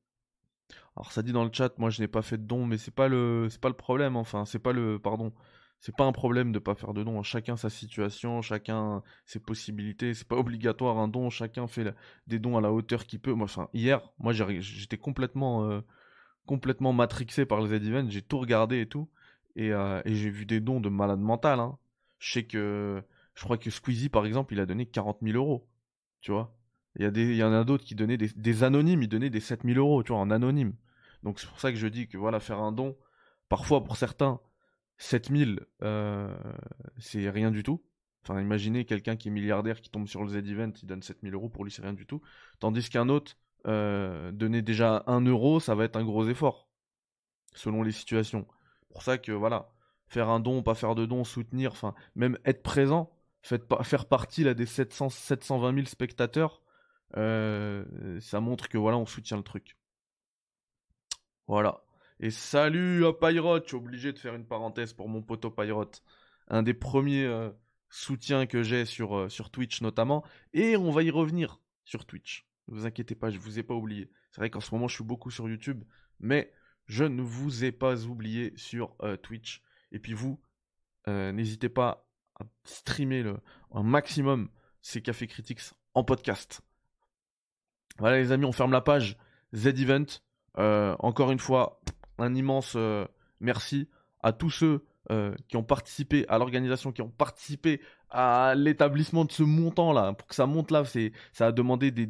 Alors 0.97 1.11
ça 1.13 1.23
dit 1.23 1.31
dans 1.31 1.45
le 1.45 1.51
chat, 1.53 1.77
moi 1.79 1.89
je 1.89 2.01
n'ai 2.01 2.07
pas 2.09 2.21
fait 2.21 2.37
de 2.37 2.43
don, 2.43 2.65
mais 2.65 2.77
c'est 2.77 2.91
pas 2.93 3.07
le 3.07 3.47
pas 3.61 3.69
le 3.69 3.75
problème. 3.75 4.17
Enfin, 4.17 4.45
c'est 4.45 4.59
pas 4.59 4.73
le 4.73 4.99
pardon, 4.99 5.33
C'est 5.79 5.95
pas 5.95 6.05
un 6.05 6.13
problème 6.13 6.53
de 6.53 6.59
pas 6.59 6.75
faire 6.75 6.93
de 6.93 7.03
don. 7.03 7.23
Chacun 7.23 7.57
sa 7.57 7.69
situation, 7.69 8.41
chacun 8.41 9.03
ses 9.25 9.39
possibilités. 9.39 10.13
C'est 10.13 10.27
pas 10.27 10.37
obligatoire 10.37 10.97
un 10.97 11.09
don. 11.09 11.29
Chacun 11.29 11.67
fait 11.67 11.93
des 12.27 12.39
dons 12.39 12.57
à 12.57 12.61
la 12.61 12.71
hauteur 12.71 13.05
qu'il 13.05 13.19
peut. 13.19 13.33
Enfin, 13.41 13.67
hier, 13.73 14.01
moi, 14.17 14.31
j'étais 14.33 14.97
complètement, 14.97 15.65
euh, 15.69 15.81
complètement 16.45 16.93
matrixé 16.93 17.45
par 17.45 17.61
les 17.61 17.79
Z-Event. 17.79 18.09
J'ai 18.09 18.21
tout 18.21 18.39
regardé 18.39 18.81
et 18.81 18.87
tout. 18.87 19.09
Et, 19.55 19.71
euh, 19.71 20.01
j'ai 20.05 20.29
vu 20.29 20.45
des 20.45 20.59
dons 20.59 20.79
de 20.79 20.89
malade 20.89 21.19
mental. 21.19 21.59
Hein. 21.59 21.77
Je 22.19 22.33
sais 22.33 22.43
que, 22.43 23.03
je 23.35 23.43
crois 23.43 23.57
que 23.57 23.69
Squeezie, 23.69 24.09
par 24.09 24.25
exemple, 24.25 24.53
il 24.53 24.59
a 24.59 24.65
donné 24.65 24.85
40 24.85 25.19
000 25.21 25.37
euros. 25.37 25.67
Tu 26.21 26.31
vois. 26.31 26.55
Il 26.95 27.03
y, 27.03 27.05
a 27.05 27.11
des, 27.11 27.23
il 27.23 27.35
y 27.35 27.43
en 27.43 27.53
a 27.53 27.63
d'autres 27.63 27.83
qui 27.83 27.95
donnaient 27.95 28.17
des, 28.17 28.29
des 28.35 28.63
anonymes. 28.63 29.01
Ils 29.01 29.09
donnaient 29.09 29.29
des 29.29 29.39
7 29.39 29.63
000 29.63 29.77
euros, 29.77 30.03
tu 30.03 30.11
vois, 30.11 30.21
en 30.21 30.31
anonyme. 30.31 30.73
Donc 31.23 31.39
c'est 31.39 31.47
pour 31.47 31.59
ça 31.59 31.71
que 31.71 31.77
je 31.77 31.87
dis 31.87 32.07
que 32.07 32.17
voilà, 32.17 32.39
faire 32.39 32.59
un 32.59 32.71
don, 32.71 32.97
parfois 33.49 33.83
pour 33.83 33.97
certains, 33.97 34.39
7000, 34.97 35.61
euh, 35.81 36.33
c'est 36.97 37.29
rien 37.29 37.49
du 37.49 37.63
tout. 37.63 37.81
Enfin, 38.23 38.39
imaginez 38.41 38.85
quelqu'un 38.85 39.15
qui 39.15 39.29
est 39.29 39.31
milliardaire 39.31 39.81
qui 39.81 39.89
tombe 39.89 40.07
sur 40.07 40.23
le 40.23 40.29
Z-Event, 40.29 40.71
il 40.81 40.87
donne 40.87 41.01
7000 41.01 41.33
euros, 41.33 41.49
pour 41.49 41.65
lui 41.65 41.71
c'est 41.71 41.81
rien 41.81 41.93
du 41.93 42.05
tout. 42.05 42.21
Tandis 42.59 42.89
qu'un 42.89 43.09
autre, 43.09 43.35
euh, 43.67 44.31
donner 44.31 44.61
déjà 44.61 45.03
1 45.07 45.21
euro, 45.21 45.59
ça 45.59 45.75
va 45.75 45.85
être 45.85 45.95
un 45.95 46.03
gros 46.03 46.27
effort, 46.27 46.67
selon 47.53 47.83
les 47.83 47.91
situations. 47.91 48.45
Pour 48.89 49.03
ça 49.03 49.17
que 49.17 49.31
voilà, 49.31 49.71
faire 50.07 50.29
un 50.29 50.39
don, 50.39 50.63
pas 50.63 50.75
faire 50.75 50.95
de 50.95 51.05
don, 51.05 51.23
soutenir, 51.23 51.71
enfin, 51.71 51.93
même 52.15 52.37
être 52.45 52.61
présent, 52.63 53.11
faire 53.41 54.05
partie 54.05 54.43
là, 54.43 54.53
des 54.53 54.65
700, 54.65 55.09
720 55.09 55.73
000 55.75 55.85
spectateurs, 55.85 56.61
euh, 57.17 57.85
ça 58.19 58.39
montre 58.39 58.69
que 58.69 58.77
voilà, 58.77 58.97
on 58.97 59.05
soutient 59.05 59.37
le 59.37 59.43
truc. 59.43 59.77
Voilà. 61.47 61.83
Et 62.19 62.31
salut 62.31 63.05
à 63.05 63.13
Pyrot, 63.13 63.59
je 63.59 63.67
suis 63.67 63.75
obligé 63.75 64.13
de 64.13 64.19
faire 64.19 64.35
une 64.35 64.45
parenthèse 64.45 64.93
pour 64.93 65.09
mon 65.09 65.21
poteau 65.21 65.51
Pyrot. 65.51 65.91
Un 66.47 66.63
des 66.63 66.73
premiers 66.73 67.25
euh, 67.25 67.49
soutiens 67.89 68.45
que 68.45 68.63
j'ai 68.63 68.85
sur 68.85 69.29
Twitch 69.51 69.81
notamment. 69.81 70.23
Et 70.53 70.77
on 70.77 70.91
va 70.91 71.03
y 71.03 71.11
revenir 71.11 71.59
sur 71.85 72.05
Twitch. 72.05 72.45
Ne 72.67 72.75
vous 72.75 72.85
inquiétez 72.85 73.15
pas, 73.15 73.29
je 73.29 73.39
vous 73.39 73.59
ai 73.59 73.63
pas 73.63 73.73
oublié. 73.73 74.11
C'est 74.31 74.41
vrai 74.41 74.49
qu'en 74.49 74.59
ce 74.59 74.73
moment 74.73 74.87
je 74.87 74.95
suis 74.95 75.03
beaucoup 75.03 75.31
sur 75.31 75.49
YouTube, 75.49 75.83
mais 76.19 76.53
je 76.85 77.03
ne 77.03 77.21
vous 77.21 77.63
ai 77.63 77.71
pas 77.71 78.05
oublié 78.05 78.53
sur 78.55 78.95
euh, 79.01 79.17
Twitch. 79.17 79.61
Et 79.91 79.99
puis 79.99 80.13
vous, 80.13 80.39
n'hésitez 81.07 81.69
pas 81.69 82.07
à 82.39 82.45
streamer 82.63 83.23
le, 83.23 83.37
un 83.73 83.83
maximum 83.83 84.49
ces 84.81 85.01
cafés 85.01 85.27
critiques 85.27 85.61
en 85.93 86.03
podcast. 86.03 86.61
Voilà 87.99 88.17
les 88.17 88.31
amis, 88.31 88.45
on 88.45 88.51
ferme 88.51 88.71
la 88.71 88.81
page 88.81 89.17
Z-Event. 89.53 90.05
encore 90.55 91.31
une 91.31 91.39
fois, 91.39 91.79
un 92.17 92.35
immense 92.35 92.73
euh, 92.75 93.05
merci 93.39 93.89
à 94.21 94.33
tous 94.33 94.49
ceux 94.49 94.85
euh, 95.11 95.35
qui 95.47 95.57
ont 95.57 95.63
participé 95.63 96.25
à 96.29 96.37
l'organisation, 96.37 96.91
qui 96.91 97.01
ont 97.01 97.09
participé 97.09 97.81
à 98.13 98.55
l'établissement 98.55 99.25
de 99.25 99.31
ce 99.31 99.43
montant-là. 99.43 100.13
Pour 100.13 100.27
que 100.27 100.35
ça 100.35 100.45
monte 100.45 100.71
là, 100.71 100.85
c'est, 100.85 101.11
ça 101.33 101.47
a 101.47 101.51
demandé 101.51 101.91
des, 101.91 102.05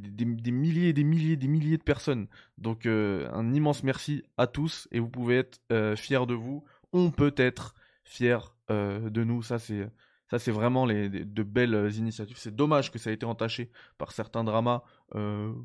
milliers, 0.51 0.93
des 0.93 1.03
milliers, 1.03 1.35
des 1.35 1.47
milliers 1.47 1.77
de 1.77 1.83
personnes. 1.83 2.27
Donc 2.57 2.85
euh, 2.85 3.29
un 3.33 3.53
immense 3.53 3.83
merci 3.83 4.23
à 4.37 4.47
tous 4.47 4.87
et 4.91 4.99
vous 4.99 5.09
pouvez 5.09 5.37
être 5.37 5.59
fiers 5.95 6.25
de 6.27 6.33
vous. 6.33 6.63
On 6.91 7.11
peut 7.11 7.33
être 7.37 7.73
fiers 8.03 8.37
de 8.69 9.23
nous. 9.23 9.41
Ça 9.41 9.57
c'est, 9.59 10.51
vraiment 10.51 10.85
de 10.87 11.43
belles 11.43 11.91
initiatives. 11.95 12.37
C'est 12.37 12.55
dommage 12.55 12.91
que 12.91 12.99
ça 12.99 13.11
ait 13.11 13.15
été 13.15 13.25
entaché 13.25 13.71
par 13.97 14.11
certains 14.11 14.43
dramas 14.43 14.83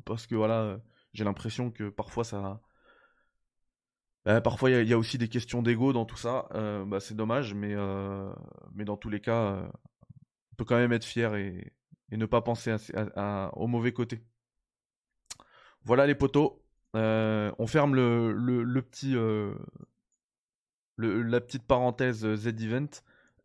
parce 0.05 0.25
que 0.25 0.35
voilà, 0.35 0.79
j'ai 1.13 1.23
l'impression 1.23 1.71
que 1.71 1.89
parfois 1.89 2.23
ça 2.23 2.61
bah, 4.25 4.41
parfois, 4.41 4.69
il 4.69 4.87
y, 4.87 4.93
a 4.93 4.97
aussi 4.97 5.17
des 5.17 5.27
questions 5.29 5.61
d'ego 5.61 5.93
dans 5.93 6.05
tout 6.05 6.17
ça. 6.17 6.47
Euh, 6.53 6.85
bah, 6.85 6.99
c'est 6.99 7.15
dommage, 7.15 7.53
mais, 7.53 7.73
euh, 7.73 8.31
dans 8.75 8.97
tous 8.97 9.09
les 9.09 9.21
cas, 9.21 9.53
euh, 9.53 9.67
peut 10.59 10.65
quand 10.65 10.77
même 10.77 10.93
être 10.93 11.05
fier 11.05 11.35
et, 11.35 11.73
ne 12.11 12.25
pas 12.25 12.41
penser 12.41 12.75
au 13.53 13.67
mauvais 13.67 13.93
côté. 13.93 14.21
Voilà 15.83 16.05
les 16.07 16.15
potos. 16.15 16.59
on 16.93 17.67
ferme 17.67 17.95
le, 17.95 18.31
le, 18.31 18.81
petit, 18.81 19.15
la 20.97 21.41
petite 21.41 21.63
parenthèse 21.63 22.35
Z-Event. 22.35 22.89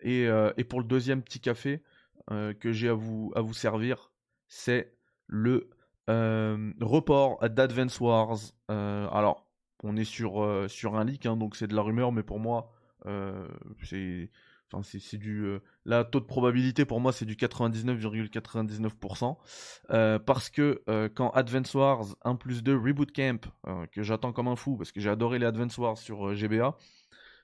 Et, 0.01 0.25
et, 0.57 0.65
pour 0.65 0.81
le 0.81 0.87
deuxième 0.87 1.23
petit 1.23 1.41
café 1.41 1.83
que 2.29 2.73
j'ai 2.73 2.89
à 2.89 2.95
vous, 2.95 3.33
à 3.35 3.43
vous 3.43 3.55
servir, 3.55 4.13
c'est 4.49 4.97
le 5.27 5.69
report 6.09 7.49
d'Advance 7.51 8.01
Wars. 8.01 8.39
alors, 8.69 9.45
on 9.85 9.97
est 9.97 10.05
sur, 10.05 10.43
euh, 10.43 10.67
sur 10.67 10.97
un 10.97 11.05
leak, 11.05 11.27
hein, 11.27 11.37
donc 11.37 11.57
c'est 11.57 11.67
de 11.67 11.77
la 11.77 11.83
rumeur, 11.83 12.11
mais 12.11 12.23
pour 12.23 12.41
moi, 12.41 12.73
euh, 13.07 13.47
c'est. 13.83 14.31
C'est 14.83 15.19
du. 15.19 15.45
Euh, 15.45 15.61
la 15.85 16.05
taux 16.05 16.21
de 16.21 16.25
probabilité 16.25 16.85
pour 16.85 17.01
moi, 17.01 17.13
c'est 17.13 17.25
du 17.25 17.37
99,99%. 17.37 19.37
parce 20.25 20.51
que 20.51 20.83
quand 21.15 21.31
Advance 21.31 21.75
Wars 21.75 22.17
1 22.25 22.37
plus 22.37 22.63
2 22.63 22.77
Reboot 22.77 23.11
Camp, 23.13 23.47
que 23.93 24.03
j'attends 24.03 24.33
comme 24.33 24.49
un 24.49 24.57
fou, 24.57 24.77
parce 24.77 24.93
que 24.93 25.01
j'ai 25.01 25.11
adoré 25.11 25.39
les 25.39 25.47
Advance 25.47 25.79
Wars 25.79 25.99
sur 25.99 26.35
GBA, 26.35 26.77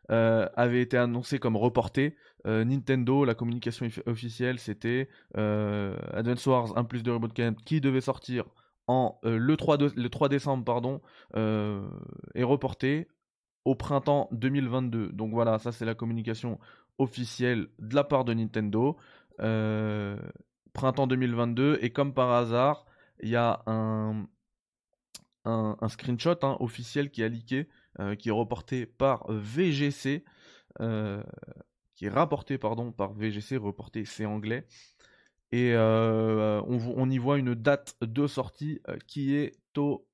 avait 0.09 0.81
été 0.81 0.97
annoncé 0.97 1.39
comme 1.39 1.57
reporté. 1.57 2.17
Nintendo, 2.47 3.27
la 3.27 3.35
communication 3.35 3.87
officielle, 4.07 4.59
c'était 4.59 5.11
Advance 5.35 6.47
Wars 6.47 6.79
1 6.79 6.85
plus 6.85 7.03
2 7.03 7.13
Reboot 7.13 7.35
Camp 7.35 7.55
qui 7.65 7.83
devait 7.83 8.01
sortir 8.01 8.47
euh, 9.25 9.39
le, 9.39 9.57
3 9.57 9.79
le 9.79 10.09
3 10.09 10.29
décembre 10.29 10.65
pardon, 10.65 11.01
euh, 11.37 11.89
est 12.35 12.43
reporté 12.43 13.09
au 13.65 13.75
printemps 13.75 14.29
2022. 14.33 15.11
Donc 15.13 15.33
voilà, 15.33 15.59
ça 15.59 15.73
c'est 15.73 15.85
la 15.85 15.95
communication 15.95 16.59
officielle 17.00 17.69
de 17.78 17.95
la 17.95 18.04
part 18.04 18.25
de 18.25 18.35
Nintendo. 18.35 18.97
Euh, 19.40 20.19
printemps 20.73 21.07
2022 21.07 21.78
et 21.80 21.90
comme 21.90 22.14
par 22.14 22.30
hasard, 22.30 22.85
il 23.23 23.30
y 23.30 23.37
a 23.37 23.62
un, 23.66 24.26
un, 25.45 25.88
screenshot 25.88 26.37
hein, 26.42 26.57
officiel 26.61 27.11
qui 27.11 27.23
a 27.23 27.28
leaké, 27.28 27.69
qui 28.19 28.28
est 28.28 28.33
reporté 28.33 28.87
par 28.87 29.25
VGC, 29.30 30.25
qui 30.78 32.04
est 32.04 32.09
rapporté 32.09 32.57
pardon 32.57 32.92
par 32.92 33.12
VGC, 33.14 33.57
reporté 33.57 34.04
c'est 34.04 34.26
anglais, 34.26 34.66
et 35.52 35.73
euh, 35.75 36.62
on, 36.66 37.11
y 37.11 37.19
voit 37.19 37.38
une 37.38 37.54
date 37.54 37.97
de 38.00 38.26
sortie 38.26 38.80
euh, 38.88 38.97
qui 39.07 39.35
est 39.35 39.57
au... 39.76 40.07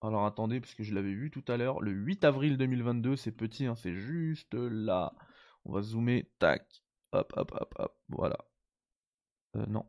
Alors 0.00 0.24
attendez, 0.24 0.60
parce 0.60 0.74
que 0.74 0.82
je 0.82 0.94
l'avais 0.94 1.12
vu 1.12 1.30
tout 1.30 1.44
à 1.48 1.56
l'heure, 1.56 1.80
le 1.80 1.90
8 1.90 2.24
avril 2.24 2.56
2022, 2.56 3.16
c'est 3.16 3.32
petit, 3.32 3.66
hein, 3.66 3.74
c'est 3.74 3.94
juste 3.94 4.54
là. 4.54 5.12
On 5.68 5.72
va 5.72 5.82
zoomer, 5.82 6.28
tac, 6.38 6.82
hop, 7.12 7.32
hop, 7.36 7.52
hop, 7.54 7.74
hop, 7.78 7.96
voilà. 8.08 8.36
Euh, 9.56 9.66
non. 9.66 9.84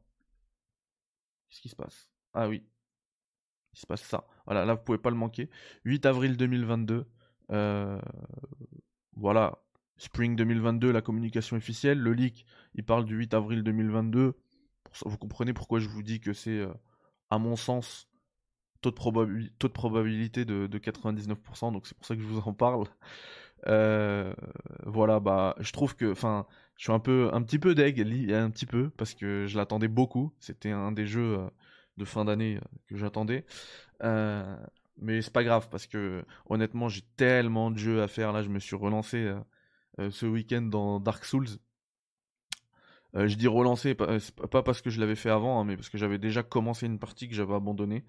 Qu'est-ce 1.49 1.61
qui 1.61 1.69
se 1.69 1.75
passe? 1.75 2.11
Ah 2.33 2.47
oui. 2.47 2.63
Il 3.73 3.79
se 3.79 3.87
passe 3.87 4.03
ça. 4.03 4.27
Voilà, 4.45 4.65
là 4.65 4.75
vous 4.75 4.83
pouvez 4.83 4.97
pas 4.97 5.09
le 5.09 5.15
manquer. 5.15 5.49
8 5.85 6.05
avril 6.05 6.37
2022. 6.37 7.05
voilà. 9.15 9.57
Spring 9.97 10.35
2022, 10.35 10.91
la 10.91 11.01
communication 11.01 11.57
officielle. 11.57 11.99
Le 11.99 12.13
leak, 12.13 12.45
il 12.75 12.85
parle 12.85 13.05
du 13.05 13.15
8 13.15 13.33
avril 13.33 13.63
2022 13.63 14.35
vous 15.05 15.17
comprenez 15.17 15.53
pourquoi 15.53 15.79
je 15.79 15.87
vous 15.87 16.03
dis 16.03 16.19
que 16.19 16.33
c'est, 16.33 16.59
euh, 16.59 16.73
à 17.29 17.37
mon 17.37 17.55
sens, 17.55 18.07
taux 18.81 18.91
de 18.91 18.95
probabilité 18.95 20.45
de, 20.45 20.67
99%, 20.67 21.71
donc 21.73 21.87
c'est 21.87 21.95
pour 21.95 22.05
ça 22.05 22.15
que 22.15 22.21
je 22.21 22.27
vous 22.27 22.39
en 22.39 22.53
parle. 22.53 22.87
Euh, 23.67 24.33
voilà, 24.85 25.19
bah, 25.19 25.55
je 25.59 25.71
trouve 25.71 25.95
que, 25.95 26.11
enfin, 26.11 26.45
je 26.77 26.83
suis 26.83 26.91
un 26.91 26.99
peu, 26.99 27.29
un 27.33 27.41
petit 27.41 27.59
peu 27.59 27.75
deg, 27.75 27.99
un 28.31 28.49
petit 28.49 28.65
peu, 28.65 28.89
parce 28.91 29.13
que 29.13 29.45
je 29.47 29.57
l'attendais 29.57 29.87
beaucoup. 29.87 30.33
C'était 30.39 30.71
un 30.71 30.91
des 30.91 31.05
jeux 31.05 31.39
euh, 31.39 31.49
de 31.97 32.05
fin 32.05 32.25
d'année 32.25 32.59
que 32.87 32.97
j'attendais. 32.97 33.45
mais 34.01 35.21
c'est 35.21 35.33
pas 35.33 35.43
grave, 35.43 35.69
parce 35.69 35.87
que 35.87 36.25
honnêtement, 36.47 36.89
j'ai 36.89 37.03
tellement 37.17 37.71
de 37.71 37.77
jeux 37.77 38.01
à 38.01 38.07
faire. 38.07 38.33
Là, 38.33 38.43
je 38.43 38.49
me 38.49 38.59
suis 38.59 38.75
relancé 38.75 39.33
ce 39.97 40.25
week-end 40.25 40.61
dans 40.61 40.99
Dark 40.99 41.25
Souls. 41.25 41.47
Euh, 43.15 43.27
je 43.27 43.35
dis 43.35 43.47
relancer, 43.47 43.95
pas, 43.95 44.63
parce 44.63 44.81
que 44.81 44.89
je 44.89 44.99
l'avais 44.99 45.15
fait 45.15 45.29
avant, 45.29 45.59
hein, 45.59 45.63
mais 45.65 45.75
parce 45.75 45.89
que 45.89 45.97
j'avais 45.97 46.19
déjà 46.19 46.43
commencé 46.43 46.85
une 46.85 46.99
partie 46.99 47.27
que 47.27 47.33
j'avais 47.33 47.55
abandonnée, 47.55 48.05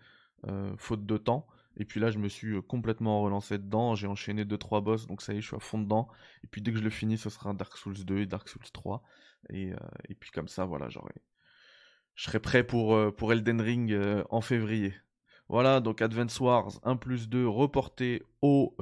euh, 0.47 0.73
faute 0.77 1.07
de 1.07 1.17
temps. 1.17 1.47
Et 1.77 1.85
puis 1.85 2.01
là, 2.01 2.11
je 2.11 2.19
me 2.19 2.29
suis 2.29 2.57
euh, 2.57 2.63
complètement 2.63 3.23
relancé 3.23 3.59
dedans. 3.59 3.95
J'ai 3.95 4.07
enchaîné 4.07 4.45
2-3 4.45 4.83
boss, 4.83 5.07
donc 5.07 5.23
ça 5.23 5.33
y 5.33 5.39
est, 5.39 5.41
je 5.41 5.47
suis 5.47 5.57
à 5.57 5.61
fond 5.61 5.79
dedans. 5.79 6.09
Et 6.45 6.47
puis 6.47 6.63
dès 6.63 6.73
que 6.73 6.79
je 6.79 6.85
le 6.85 6.91
finis, 6.91 7.19
ce 7.19 7.31
sera 7.31 7.53
Dark 7.55 7.77
Souls 7.77 8.05
2 8.05 8.19
et 8.19 8.27
Dark 8.27 8.49
Souls 8.49 8.63
3. 8.73 9.03
Et, 9.51 9.73
et 10.09 10.15
puis 10.15 10.31
comme 10.31 10.49
ça, 10.49 10.65
voilà, 10.67 10.89
j'aurai. 10.89 11.15
Je 12.15 12.25
serai 12.25 12.41
prêt 12.41 12.65
pour, 12.65 13.15
pour 13.17 13.33
Elden 13.33 13.61
Ring 13.61 13.99
en 14.29 14.41
février. 14.43 14.93
Voilà, 15.49 15.81
donc 15.81 16.03
Advance 16.03 16.39
Wars 16.41 16.79
1 16.83 16.97
plus 16.97 17.29
2 17.31 17.47
reporté 17.49 18.23
au 18.43 18.77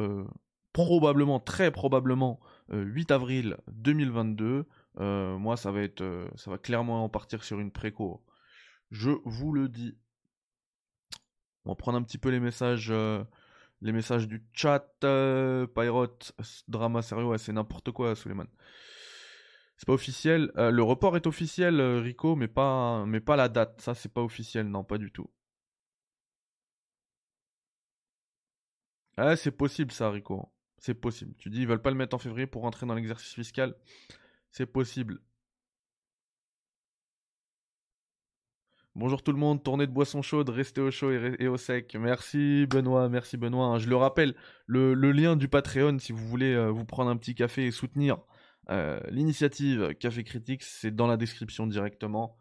probablement, 0.73 1.39
très 1.39 1.71
probablement, 1.71 2.41
8 2.71 3.13
avril 3.13 3.57
2022. 3.69 4.67
Euh, 5.01 5.39
moi, 5.39 5.57
ça 5.57 5.71
va 5.71 5.83
être, 5.83 6.01
euh, 6.01 6.29
ça 6.37 6.51
va 6.51 6.59
clairement 6.59 7.05
en 7.05 7.09
partir 7.09 7.45
sur 7.45 7.61
une 7.61 7.71
préco. 7.71 8.25
Je 8.91 9.11
vous 9.25 9.53
le 9.53 9.69
dis. 9.69 9.97
On 11.65 11.71
va 11.71 11.77
prendre 11.77 11.99
un 11.99 12.03
petit 12.03 12.19
peu 12.19 12.31
les 12.31 12.41
messages, 12.41 12.91
euh, 12.91 13.23
les 13.83 13.93
messages 13.93 14.29
du 14.29 14.43
chat. 14.53 14.87
Pyrote, 15.01 16.33
drama 16.69 17.03
sérieux, 17.03 17.37
c'est 17.39 17.53
n'importe 17.53 17.91
quoi, 17.93 18.15
Suleiman. 18.17 18.47
C'est 19.79 19.87
pas 19.87 19.93
officiel. 19.95 20.51
Euh, 20.57 20.71
le 20.71 20.83
report 20.83 21.17
est 21.17 21.27
officiel, 21.27 21.81
euh, 21.81 22.01
Rico, 22.01 22.35
mais 22.37 22.49
pas, 22.49 23.07
mais 23.07 23.21
pas 23.21 23.37
la 23.37 23.49
date. 23.49 23.81
Ça, 23.81 23.95
c'est 23.95 24.13
pas 24.13 24.23
officiel, 24.23 24.69
non, 24.69 24.85
pas 24.85 24.99
du 24.99 25.13
tout. 25.13 25.31
Ah, 29.17 29.37
c'est 29.37 29.51
possible 29.51 29.93
ça, 29.93 30.11
Rico. 30.11 30.51
C'est 30.79 30.95
possible. 30.95 31.35
Tu 31.39 31.51
dis, 31.51 31.61
ils 31.63 31.67
veulent 31.67 31.83
pas 31.83 31.91
le 31.91 31.97
mettre 31.97 32.15
en 32.15 32.19
février 32.19 32.47
pour 32.47 32.63
rentrer 32.63 32.87
dans 32.87 32.95
l'exercice 32.95 33.35
fiscal. 33.35 33.75
C'est 34.51 34.67
possible. 34.67 35.21
Bonjour 38.99 39.23
tout 39.23 39.31
le 39.31 39.39
monde, 39.39 39.63
tournée 39.63 39.87
de 39.87 39.93
boissons 39.93 40.23
chaudes, 40.23 40.49
restez 40.49 40.81
au 40.81 40.91
chaud 40.91 41.13
et, 41.13 41.47
au 41.47 41.57
sec. 41.57 41.95
Merci 41.95 42.67
Benoît, 42.67 43.09
merci 43.09 43.37
Benoît. 43.37 43.79
Je 43.79 43.89
le 43.89 43.95
rappelle, 43.95 44.35
le, 44.67 44.93
lien 45.13 45.37
du 45.37 45.47
Patreon, 45.47 46.01
si 46.01 46.11
vous 46.11 46.27
voulez 46.27 46.53
euh, 46.53 46.73
vous 46.73 46.85
prendre 46.85 47.09
un 47.09 47.17
petit 47.17 47.37
café 47.37 47.65
et 47.67 47.71
soutenir 47.71 48.19
euh, 48.71 48.99
l'initiative 49.11 49.95
Café 50.01 50.25
Critique, 50.25 50.65
c'est 50.65 50.91
dans 50.91 51.07
la 51.07 51.17
description 51.17 51.69
directement. 51.69 52.39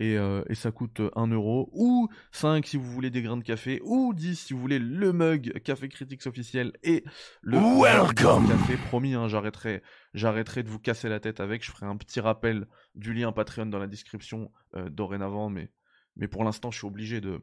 Et, 0.00 0.18
euh, 0.18 0.42
ça 0.54 0.72
coûte 0.72 1.00
1 1.14 1.28
euro. 1.28 1.70
Ou 1.74 2.08
5 2.32 2.66
si 2.66 2.76
vous 2.76 2.90
voulez 2.90 3.10
des 3.10 3.22
grains 3.22 3.36
de 3.36 3.44
café. 3.44 3.80
Ou 3.84 4.12
10 4.12 4.34
si 4.34 4.52
vous 4.52 4.58
voulez 4.58 4.80
le 4.80 5.12
mug 5.12 5.60
Café 5.62 5.88
Critics 5.88 6.26
officiel. 6.26 6.72
Et 6.82 7.04
le 7.40 7.56
Welcome 7.56 8.48
café. 8.48 8.76
Promis, 8.88 9.14
hein, 9.14 9.28
j'arrêterai, 9.28 9.80
j'arrêterai 10.14 10.64
de 10.64 10.70
vous 10.70 10.80
casser 10.80 11.08
la 11.08 11.20
tête 11.20 11.38
avec. 11.38 11.64
Je 11.64 11.70
ferai 11.70 11.86
un 11.86 11.96
petit 11.96 12.18
rappel 12.18 12.66
du 12.96 13.14
lien 13.14 13.30
Patreon 13.30 13.66
dans 13.66 13.78
la 13.78 13.86
description 13.86 14.50
dorénavant. 14.90 15.50
Mais, 15.50 15.70
mais 16.20 16.28
pour 16.28 16.44
l'instant, 16.44 16.70
je 16.70 16.78
suis 16.78 16.86
obligé 16.86 17.20
de. 17.20 17.40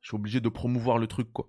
Je 0.00 0.08
suis 0.08 0.16
obligé 0.16 0.40
de 0.40 0.48
promouvoir 0.48 0.98
le 0.98 1.06
truc, 1.06 1.32
quoi. 1.32 1.46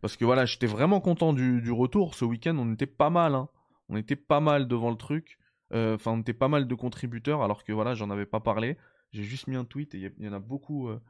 Parce 0.00 0.16
que 0.16 0.24
voilà, 0.24 0.46
j'étais 0.46 0.66
vraiment 0.66 1.00
content 1.00 1.32
du, 1.32 1.70
retour. 1.70 2.14
Ce 2.14 2.24
week-end, 2.24 2.56
on 2.58 2.72
était 2.72 2.86
pas 2.86 3.10
mal, 3.10 3.34
hein 3.34 3.48
on 3.88 3.96
était 3.96 4.16
pas 4.16 4.40
mal 4.40 4.68
devant 4.68 4.90
le 4.90 4.96
truc. 4.96 5.38
Euh, 5.72 5.96
enfin, 5.96 6.12
on 6.12 6.20
était 6.20 6.32
pas 6.32 6.48
mal 6.48 6.68
de 6.68 6.74
contributeurs, 6.74 7.42
alors 7.42 7.64
que 7.64 7.72
voilà, 7.72 7.94
j'en 7.94 8.08
avais 8.10 8.24
pas 8.24 8.40
parlé. 8.40 8.78
J'ai 9.12 9.24
juste 9.24 9.48
mis 9.48 9.56
un 9.56 9.64
tweet 9.64 9.94
et 9.94 10.12
il 10.18 10.24
y, 10.24 10.28
en 10.28 10.32
a 10.32 10.38
beaucoup 10.38 10.88
euh, 10.88 11.00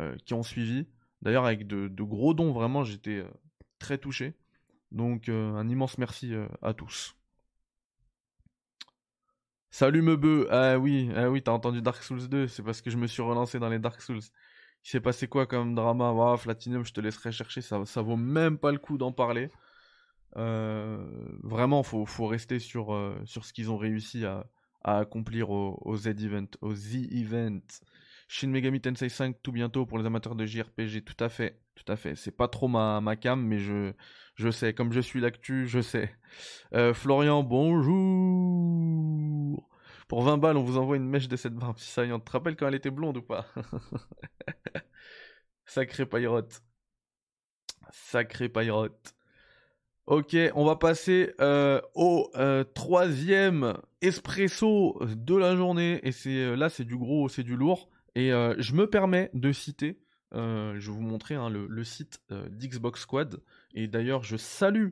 euh, 0.00 0.16
qui 0.26 0.34
ont 0.34 0.42
suivi. 0.42 0.86
D'ailleurs, 1.22 1.44
avec 1.46 1.66
de, 1.66 2.02
gros 2.02 2.34
dons, 2.34 2.52
vraiment, 2.52 2.82
j'étais 2.82 3.24
très 3.78 3.98
touché. 3.98 4.34
Donc, 4.90 5.28
un 5.28 5.68
immense 5.68 5.96
merci 5.96 6.32
à 6.62 6.74
tous. 6.74 7.14
Salut 9.70 10.02
Meubeu. 10.02 10.48
Ah 10.50 10.78
oui, 10.78 11.10
ah 11.16 11.30
oui, 11.30 11.42
t'as 11.42 11.52
entendu 11.52 11.80
Dark 11.80 12.02
Souls 12.02 12.28
2. 12.28 12.48
C'est 12.48 12.62
parce 12.62 12.80
que 12.82 12.90
je 12.90 12.96
me 12.96 13.06
suis 13.06 13.22
relancé 13.22 13.58
dans 13.58 13.68
les 13.68 13.78
Dark 13.78 14.00
Souls. 14.02 14.20
Il 14.84 14.88
s'est 14.88 15.00
passé 15.00 15.28
quoi 15.28 15.46
comme 15.46 15.74
drama? 15.74 16.10
Waouh, 16.12 16.38
Platinum, 16.38 16.84
je 16.84 16.92
te 16.92 17.00
laisserai 17.00 17.32
chercher. 17.32 17.60
Ça, 17.60 17.84
ça 17.84 18.02
vaut 18.02 18.16
même 18.16 18.58
pas 18.58 18.72
le 18.72 18.78
coup 18.78 18.98
d'en 18.98 19.12
parler. 19.12 19.50
Euh, 20.36 21.04
vraiment, 21.42 21.82
faut, 21.82 22.06
faut 22.06 22.26
rester 22.26 22.58
sur, 22.58 22.94
euh, 22.94 23.20
sur 23.24 23.44
ce 23.44 23.52
qu'ils 23.52 23.70
ont 23.70 23.76
réussi 23.78 24.24
à, 24.24 24.46
à 24.82 24.98
accomplir 24.98 25.50
au, 25.50 25.96
Z-Event, 25.96 26.46
au 26.60 26.74
Z-Event. 26.74 27.60
Shin 28.28 28.48
Megami 28.48 28.80
Tensei 28.80 29.08
5 29.08 29.36
tout 29.42 29.52
bientôt 29.52 29.86
pour 29.86 29.98
les 29.98 30.06
amateurs 30.06 30.36
de 30.36 30.46
JRPG, 30.46 31.04
tout 31.04 31.24
à 31.24 31.28
fait, 31.28 31.60
tout 31.74 31.90
à 31.90 31.96
fait. 31.96 32.14
C'est 32.16 32.36
pas 32.36 32.48
trop 32.48 32.68
ma, 32.68 33.00
ma 33.00 33.16
cam, 33.16 33.40
mais 33.44 33.58
je, 33.58 33.92
je 34.40 34.50
sais, 34.50 34.72
comme 34.72 34.92
je 34.92 35.00
suis 35.00 35.20
l'actu, 35.20 35.68
je 35.68 35.80
sais. 35.80 36.10
Euh, 36.72 36.94
Florian, 36.94 37.42
bonjour 37.42 37.92
Pour 40.08 40.22
20 40.22 40.38
balles, 40.38 40.56
on 40.56 40.62
vous 40.62 40.78
envoie 40.78 40.96
une 40.96 41.08
mèche 41.08 41.28
de 41.28 41.36
cette 41.36 41.54
barbe 41.54 41.78
si 41.78 41.90
saillante. 41.90 42.24
Tu 42.24 42.30
te 42.30 42.32
rappelles 42.32 42.56
quand 42.56 42.66
elle 42.66 42.74
était 42.74 42.90
blonde 42.90 43.18
ou 43.18 43.22
pas? 43.22 43.46
Sacré 45.66 46.06
Pyrote. 46.06 46.62
Sacré 47.90 48.48
Pyrote. 48.48 49.14
Ok, 50.06 50.34
on 50.54 50.64
va 50.64 50.76
passer 50.76 51.34
euh, 51.40 51.80
au 51.94 52.30
euh, 52.34 52.64
troisième 52.64 53.74
espresso 54.00 54.98
de 55.04 55.36
la 55.36 55.54
journée. 55.54 56.00
Et 56.02 56.12
c'est 56.12 56.56
là, 56.56 56.70
c'est 56.70 56.84
du 56.84 56.96
gros, 56.96 57.28
c'est 57.28 57.44
du 57.44 57.56
lourd. 57.56 57.90
Et 58.14 58.30
je 58.30 58.74
me 58.74 58.88
permets 58.88 59.30
de 59.34 59.52
citer, 59.52 60.00
je 60.32 60.74
vais 60.74 60.92
vous 60.92 61.00
montrer 61.00 61.36
hein, 61.36 61.48
le, 61.48 61.84
site 61.84 62.20
d'Xbox 62.30 63.02
Squad. 63.02 63.40
Et 63.74 63.86
d'ailleurs, 63.86 64.22
je 64.22 64.36
salue 64.36 64.88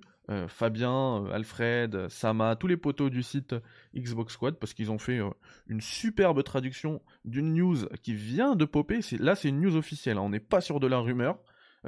Fabien, 0.49 1.25
Alfred, 1.33 2.09
Sama, 2.11 2.55
tous 2.55 2.67
les 2.67 2.77
poteaux 2.77 3.09
du 3.09 3.23
site 3.23 3.55
Xbox 3.97 4.35
Squad 4.35 4.59
parce 4.59 4.75
qu'ils 4.75 4.91
ont 4.91 4.99
fait 4.99 5.21
une 5.69 5.81
superbe 5.81 6.43
traduction 6.43 7.01
d'une 7.25 7.55
news 7.55 7.87
qui 8.03 8.15
vient 8.15 8.55
de 8.55 8.67
popper. 8.67 9.01
Là, 9.19 9.35
c'est 9.35 9.49
une 9.49 9.61
news 9.61 9.75
officielle. 9.75 10.19
Hein. 10.19 10.23
on 10.23 10.29
n'est 10.29 10.39
pas 10.39 10.61
sur 10.61 10.81
de 10.81 10.87
la 10.87 10.99
rumeur. 10.99 11.39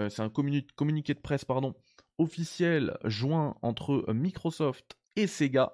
c'est 0.09 0.22
un 0.22 0.31
communiqué 0.31 1.12
de 1.12 1.20
presse, 1.20 1.44
pardon, 1.44 1.74
officiel 2.20 2.96
joint 3.05 3.57
entre 3.62 4.05
euh, 4.09 4.14
Microsoft 4.14 4.96
et 5.16 5.26
Sega. 5.26 5.72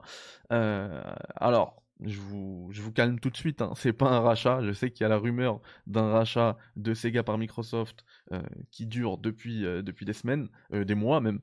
Euh, 0.53 1.03
alors, 1.35 1.83
je 2.03 2.21
vous, 2.21 2.93
calme 2.95 3.19
tout 3.21 3.31
de 3.31 3.37
suite, 3.37 3.63
hein. 3.63 3.73
c'est 3.77 3.93
pas 3.93 4.11
un 4.11 4.21
rachat. 4.21 4.63
Je 4.63 4.73
sais 4.73 4.91
qu'il 4.91 5.03
y 5.03 5.07
a 5.07 5.09
la 5.09 5.19
rumeur 5.19 5.61
d'un 5.87 6.11
rachat 6.11 6.57
de 6.77 6.95
Sega 6.95 7.23
par 7.23 7.39
Microsoft 7.39 8.05
euh, 8.33 8.43
qui 8.71 8.87
dure 8.87 9.19
depuis, 9.19 9.63
depuis 9.63 10.05
des 10.05 10.13
semaines, 10.13 10.49
des 10.73 10.95
mois 10.95 11.21
même. 11.21 11.41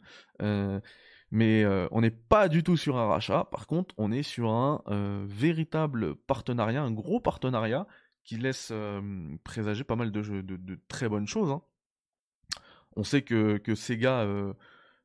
mais 1.32 1.66
on 1.92 2.02
n'est 2.02 2.12
pas 2.12 2.50
du 2.50 2.64
tout 2.64 2.78
sur 2.78 2.98
un 2.98 3.08
rachat. 3.08 3.46
Par 3.52 3.68
contre, 3.68 3.96
on 3.98 4.12
est 4.12 4.24
sur 4.24 4.52
un 4.52 5.26
véritable 5.28 6.16
partenariat, 6.16 6.84
un 6.84 6.92
gros 6.92 7.20
partenariat 7.20 7.88
qui 8.24 8.38
laisse 8.38 8.72
présager 9.44 9.84
pas 9.84 9.96
mal 9.96 10.12
de, 10.12 10.80
très 10.88 11.10
bonnes 11.10 11.28
choses. 11.28 11.52
Hein. 11.52 11.62
On 12.96 13.04
sait 13.04 13.24
que, 13.24 13.76
Sega 13.76 14.26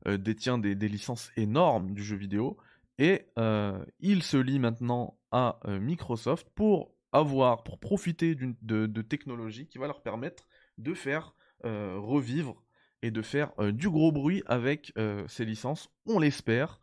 euh, 0.07 0.17
détient 0.17 0.59
des, 0.59 0.75
licences 0.75 1.31
énormes 1.37 1.93
du 1.93 2.03
jeu 2.03 2.17
vidéo 2.17 2.57
et 2.99 3.27
euh, 3.39 3.85
il 4.01 4.23
se 4.23 4.37
lie 4.37 4.59
maintenant 4.59 5.19
à 5.31 5.61
euh, 5.67 5.79
Microsoft 5.79 6.49
pour 6.55 6.95
avoir, 7.13 7.63
pour 7.63 7.79
profiter 7.79 8.35
de, 8.35 8.87
de 8.87 9.03
technologies 9.03 9.67
qui 9.67 9.79
va 9.79 9.87
leur 9.87 10.03
permettre 10.03 10.47
de 10.77 10.95
faire 10.95 11.35
revivre 11.65 12.63
et 13.03 13.11
de 13.11 13.21
faire 13.21 13.51
du 13.73 13.91
gros 13.91 14.13
bruit 14.13 14.45
avec 14.47 14.93
ces 15.27 15.45
licences, 15.45 15.89
on 16.07 16.21
l'espère. 16.21 16.79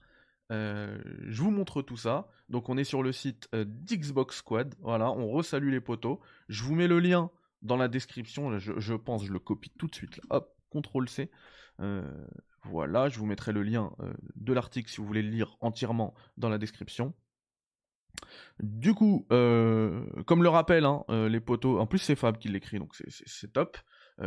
je 0.49 1.41
vous 1.41 1.51
montre 1.51 1.81
tout 1.81 1.95
ça. 1.95 2.27
Donc 2.49 2.67
on 2.67 2.77
est 2.77 2.83
sur 2.83 3.03
le 3.03 3.13
site 3.13 3.47
d'Xbox 3.53 4.37
Squad. 4.37 4.75
Voilà, 4.81 5.11
on 5.11 5.29
resalue 5.29 5.69
les 5.69 5.79
poteaux. 5.79 6.19
Je 6.49 6.63
vous 6.63 6.75
mets 6.75 6.87
le 6.89 6.99
lien 6.99 7.31
dans 7.61 7.77
la 7.77 7.87
description. 7.87 8.57
je, 8.57 8.73
je, 8.77 8.93
pense, 8.95 9.23
je 9.23 9.31
le 9.31 9.39
copie 9.39 9.71
tout 9.77 9.87
de 9.87 9.95
suite. 9.95 10.19
Hop, 10.29 10.53
CTRL 10.71 11.09
C. 11.09 11.31
Voilà, 12.69 13.09
je 13.09 13.19
vous 13.19 13.25
mettrai 13.25 13.51
le 13.51 13.63
lien 13.63 13.91
euh, 13.99 14.13
de 14.35 14.53
l'article 14.53 14.89
si 14.89 14.97
vous 14.97 15.05
voulez 15.05 15.21
le 15.21 15.29
lire 15.29 15.57
entièrement 15.61 16.13
dans 16.37 16.49
la 16.49 16.57
description. 16.57 17.13
Du 18.59 18.93
coup, 18.93 19.27
euh, 19.31 20.05
comme 20.25 20.41
le 20.41 20.49
rappelle 20.49 20.85
hein, 20.85 21.03
euh, 21.09 21.29
les 21.29 21.39
poteaux, 21.39 21.79
en 21.79 21.85
plus 21.85 21.99
c'est 21.99 22.15
Fab 22.15 22.37
qui 22.37 22.47
l'écrit, 22.47 22.79
donc 22.79 22.95
c'est 22.95 23.53
top. 23.53 23.77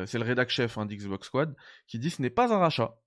c'est 0.06 0.18
le 0.18 0.24
rédac 0.24 0.50
chef 0.50 0.78
hein, 0.78 0.86
d'Xbox 0.86 1.26
Squad 1.26 1.56
qui 1.86 1.98
dit 1.98 2.10
ce 2.10 2.20
n'est 2.22 2.30
pas 2.30 2.52
un 2.52 2.58
rachat, 2.58 3.00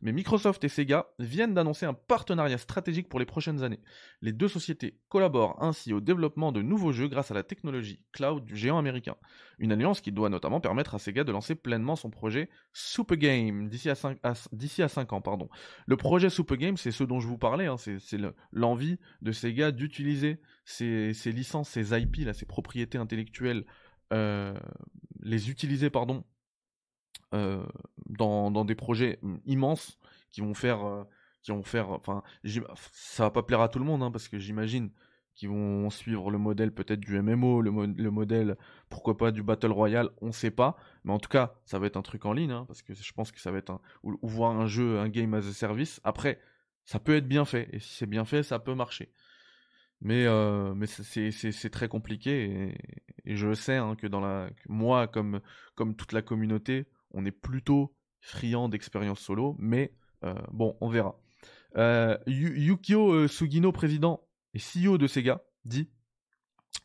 mais 0.00 0.12
Microsoft 0.12 0.62
et 0.64 0.68
Sega 0.68 1.06
viennent 1.18 1.54
d'annoncer 1.54 1.86
un 1.86 1.94
partenariat 1.94 2.58
stratégique 2.58 3.08
pour 3.08 3.18
les 3.18 3.26
prochaines 3.26 3.62
années. 3.62 3.80
Les 4.20 4.32
deux 4.32 4.48
sociétés 4.48 4.98
collaborent 5.08 5.62
ainsi 5.62 5.92
au 5.92 6.00
développement 6.00 6.52
de 6.52 6.60
nouveaux 6.60 6.92
jeux 6.92 7.08
grâce 7.08 7.30
à 7.30 7.34
la 7.34 7.42
technologie 7.42 8.02
cloud 8.12 8.44
du 8.44 8.56
géant 8.56 8.78
américain. 8.78 9.16
Une 9.58 9.72
alliance 9.72 10.00
qui 10.00 10.12
doit 10.12 10.28
notamment 10.28 10.60
permettre 10.60 10.94
à 10.94 10.98
Sega 10.98 11.24
de 11.24 11.32
lancer 11.32 11.54
pleinement 11.54 11.96
son 11.96 12.10
projet 12.10 12.50
Super 12.72 13.16
Game 13.16 13.68
d'ici 13.68 13.88
à 13.88 13.94
5, 13.94 15.12
ans. 15.12 15.20
Pardon. 15.20 15.48
Le 15.86 15.96
projet 15.96 16.30
Super 16.30 16.56
Game, 16.58 16.76
c'est 16.76 16.92
ce 16.92 17.04
dont 17.04 17.20
je 17.20 17.26
vous 17.26 17.38
parlais, 17.38 17.66
hein, 17.66 17.76
c'est 17.78 18.18
l'envie 18.52 18.98
de 19.22 19.32
Sega 19.32 19.70
d'utiliser 19.72 20.40
ses, 20.64 21.12
licences, 21.26 21.70
ses 21.70 21.98
IP, 21.98 22.16
là, 22.18 22.34
ses 22.34 22.46
propriétés 22.46 22.98
intellectuelles, 22.98 23.64
euh, 24.12 24.54
les 25.20 25.50
utiliser 25.50 25.90
pardon, 25.90 26.24
dans, 27.32 28.50
dans, 28.50 28.64
des 28.64 28.74
projets 28.74 29.18
mm, 29.22 29.36
immenses 29.46 29.98
qui 30.30 30.40
vont 30.40 30.54
faire, 30.54 30.84
euh, 30.84 31.04
qui 31.42 31.50
vont 31.50 31.62
faire, 31.62 31.90
enfin, 31.90 32.22
ça 32.92 33.24
va 33.24 33.30
pas 33.30 33.42
plaire 33.42 33.60
à 33.60 33.68
tout 33.68 33.78
le 33.78 33.84
monde, 33.84 34.02
hein, 34.02 34.10
parce 34.10 34.28
que 34.28 34.38
j'imagine 34.38 34.90
qu'ils 35.34 35.48
vont 35.50 35.90
suivre 35.90 36.30
le 36.30 36.38
modèle 36.38 36.72
peut-être 36.72 37.00
du 37.00 37.20
MMO, 37.20 37.60
le, 37.60 37.70
le, 37.70 38.10
modèle, 38.10 38.56
pourquoi 38.88 39.16
pas, 39.16 39.30
du 39.30 39.42
Battle 39.42 39.70
Royale, 39.70 40.10
on 40.20 40.32
sait 40.32 40.50
pas, 40.50 40.76
mais 41.04 41.12
en 41.12 41.18
tout 41.18 41.28
cas, 41.28 41.54
ça 41.64 41.78
va 41.78 41.86
être 41.86 41.96
un 41.96 42.02
truc 42.02 42.24
en 42.24 42.32
ligne, 42.32 42.52
hein, 42.52 42.64
parce 42.66 42.82
que 42.82 42.94
je 42.94 43.12
pense 43.12 43.32
que 43.32 43.40
ça 43.40 43.50
va 43.50 43.58
être 43.58 43.70
un, 43.70 43.80
ou, 44.02 44.18
voir 44.22 44.58
un 44.58 44.66
jeu, 44.66 44.98
un 44.98 45.08
game 45.08 45.32
as 45.34 45.46
a 45.46 45.52
service. 45.52 46.00
Après, 46.04 46.40
ça 46.84 46.98
peut 47.00 47.16
être 47.16 47.28
bien 47.28 47.44
fait, 47.44 47.68
et 47.72 47.78
si 47.78 47.94
c'est 47.94 48.06
bien 48.06 48.24
fait, 48.24 48.42
ça 48.42 48.58
peut 48.58 48.74
marcher. 48.74 49.12
Mais, 50.00 50.26
euh, 50.26 50.74
mais 50.74 50.86
c'est 50.86 51.70
très 51.70 51.88
compliqué, 51.88 52.74
et, 53.24 53.32
et 53.32 53.36
je 53.36 53.54
sais 53.54 53.76
hein, 53.76 53.94
que 53.96 54.06
dans 54.06 54.20
la, 54.20 54.50
moi, 54.68 55.06
comme, 55.06 55.40
comme 55.74 55.96
toute 55.96 56.12
la 56.12 56.22
communauté, 56.22 56.86
on 57.16 57.24
est 57.24 57.32
plutôt 57.32 57.96
friand 58.20 58.68
d'expérience 58.68 59.20
solo, 59.20 59.56
mais 59.58 59.92
euh, 60.24 60.34
bon, 60.52 60.76
on 60.80 60.88
verra. 60.88 61.18
Euh, 61.76 62.16
Yukio 62.26 63.12
euh, 63.12 63.28
Sugino, 63.28 63.72
président 63.72 64.20
et 64.54 64.58
CEO 64.58 64.98
de 64.98 65.06
Sega, 65.06 65.42
dit 65.64 65.90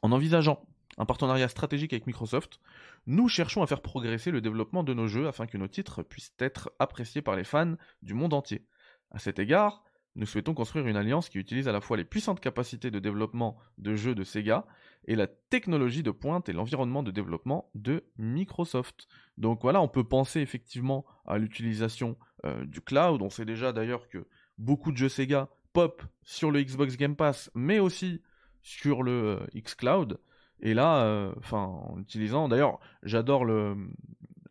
En 0.01 0.11
envisageant 0.11 0.65
un 0.97 1.05
partenariat 1.05 1.47
stratégique 1.47 1.93
avec 1.93 2.07
Microsoft, 2.07 2.59
nous 3.05 3.27
cherchons 3.27 3.61
à 3.61 3.67
faire 3.67 3.81
progresser 3.81 4.31
le 4.31 4.41
développement 4.41 4.83
de 4.83 4.93
nos 4.93 5.07
jeux 5.07 5.27
afin 5.27 5.47
que 5.47 5.57
nos 5.57 5.67
titres 5.67 6.03
puissent 6.03 6.33
être 6.39 6.71
appréciés 6.79 7.21
par 7.21 7.35
les 7.35 7.43
fans 7.43 7.75
du 8.01 8.13
monde 8.13 8.33
entier. 8.33 8.65
À 9.11 9.19
cet 9.19 9.39
égard, 9.39 9.83
nous 10.15 10.25
souhaitons 10.25 10.53
construire 10.53 10.87
une 10.87 10.97
alliance 10.97 11.29
qui 11.29 11.37
utilise 11.37 11.67
à 11.67 11.71
la 11.71 11.81
fois 11.81 11.97
les 11.97 12.03
puissantes 12.03 12.39
capacités 12.39 12.91
de 12.91 12.99
développement 12.99 13.57
de 13.77 13.95
jeux 13.95 14.15
de 14.15 14.23
Sega 14.23 14.65
et 15.05 15.15
la 15.15 15.27
technologie 15.27 16.03
de 16.03 16.11
pointe 16.11 16.49
et 16.49 16.53
l'environnement 16.53 17.01
de 17.01 17.11
développement 17.11 17.69
de 17.75 18.03
Microsoft. 18.17 19.07
Donc 19.37 19.61
voilà, 19.61 19.81
on 19.81 19.87
peut 19.87 20.03
penser 20.03 20.41
effectivement 20.41 21.05
à 21.25 21.37
l'utilisation 21.37 22.17
euh, 22.45 22.65
du 22.65 22.81
cloud. 22.81 23.21
On 23.21 23.29
sait 23.29 23.45
déjà 23.45 23.71
d'ailleurs 23.71 24.09
que 24.09 24.27
beaucoup 24.57 24.91
de 24.91 24.97
jeux 24.97 25.09
Sega 25.09 25.49
pop 25.73 26.03
sur 26.23 26.51
le 26.51 26.61
Xbox 26.61 26.97
Game 26.97 27.15
Pass, 27.15 27.49
mais 27.55 27.79
aussi 27.79 28.21
sur 28.61 29.03
le 29.03 29.39
euh, 29.55 29.59
xCloud. 29.61 30.19
Et 30.59 30.73
là, 30.73 31.05
euh, 31.05 31.33
enfin, 31.37 31.63
en 31.63 31.99
utilisant, 31.99 32.47
d'ailleurs, 32.47 32.79
j'adore 33.01 33.45
le, 33.45 33.75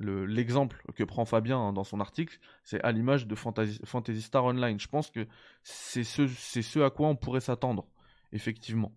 l'exemple 0.01 0.83
que 0.95 1.05
prend 1.05 1.25
Fabien 1.25 1.59
hein, 1.59 1.73
dans 1.73 1.85
son 1.85 2.01
article, 2.01 2.39
c'est 2.65 2.81
à 2.83 2.93
l'image 2.93 3.27
de 3.27 3.35
Fantasy, 3.35 4.23
Star 4.23 4.45
Online. 4.45 4.81
Je 4.81 4.89
pense 4.89 5.11
que 5.11 5.27
c'est 5.63 6.05
ce, 6.05 6.27
ce 6.27 6.81
à 6.81 6.91
quoi 6.91 7.09
on 7.09 7.17
pourrait 7.17 7.41
s'attendre, 7.41 7.87
effectivement. 8.33 8.93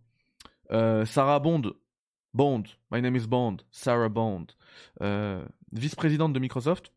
Euh, 0.71 1.05
Sarah 1.05 1.39
Bond, 1.39 1.73
Bond, 2.33 2.63
my 2.91 3.01
name 3.01 3.15
is 3.15 3.27
Bond, 3.27 3.57
Sarah 3.71 4.09
Bond, 4.09 4.47
euh, 5.01 5.45
vice-présidente 5.71 6.33
de 6.33 6.39
Microsoft, 6.39 6.93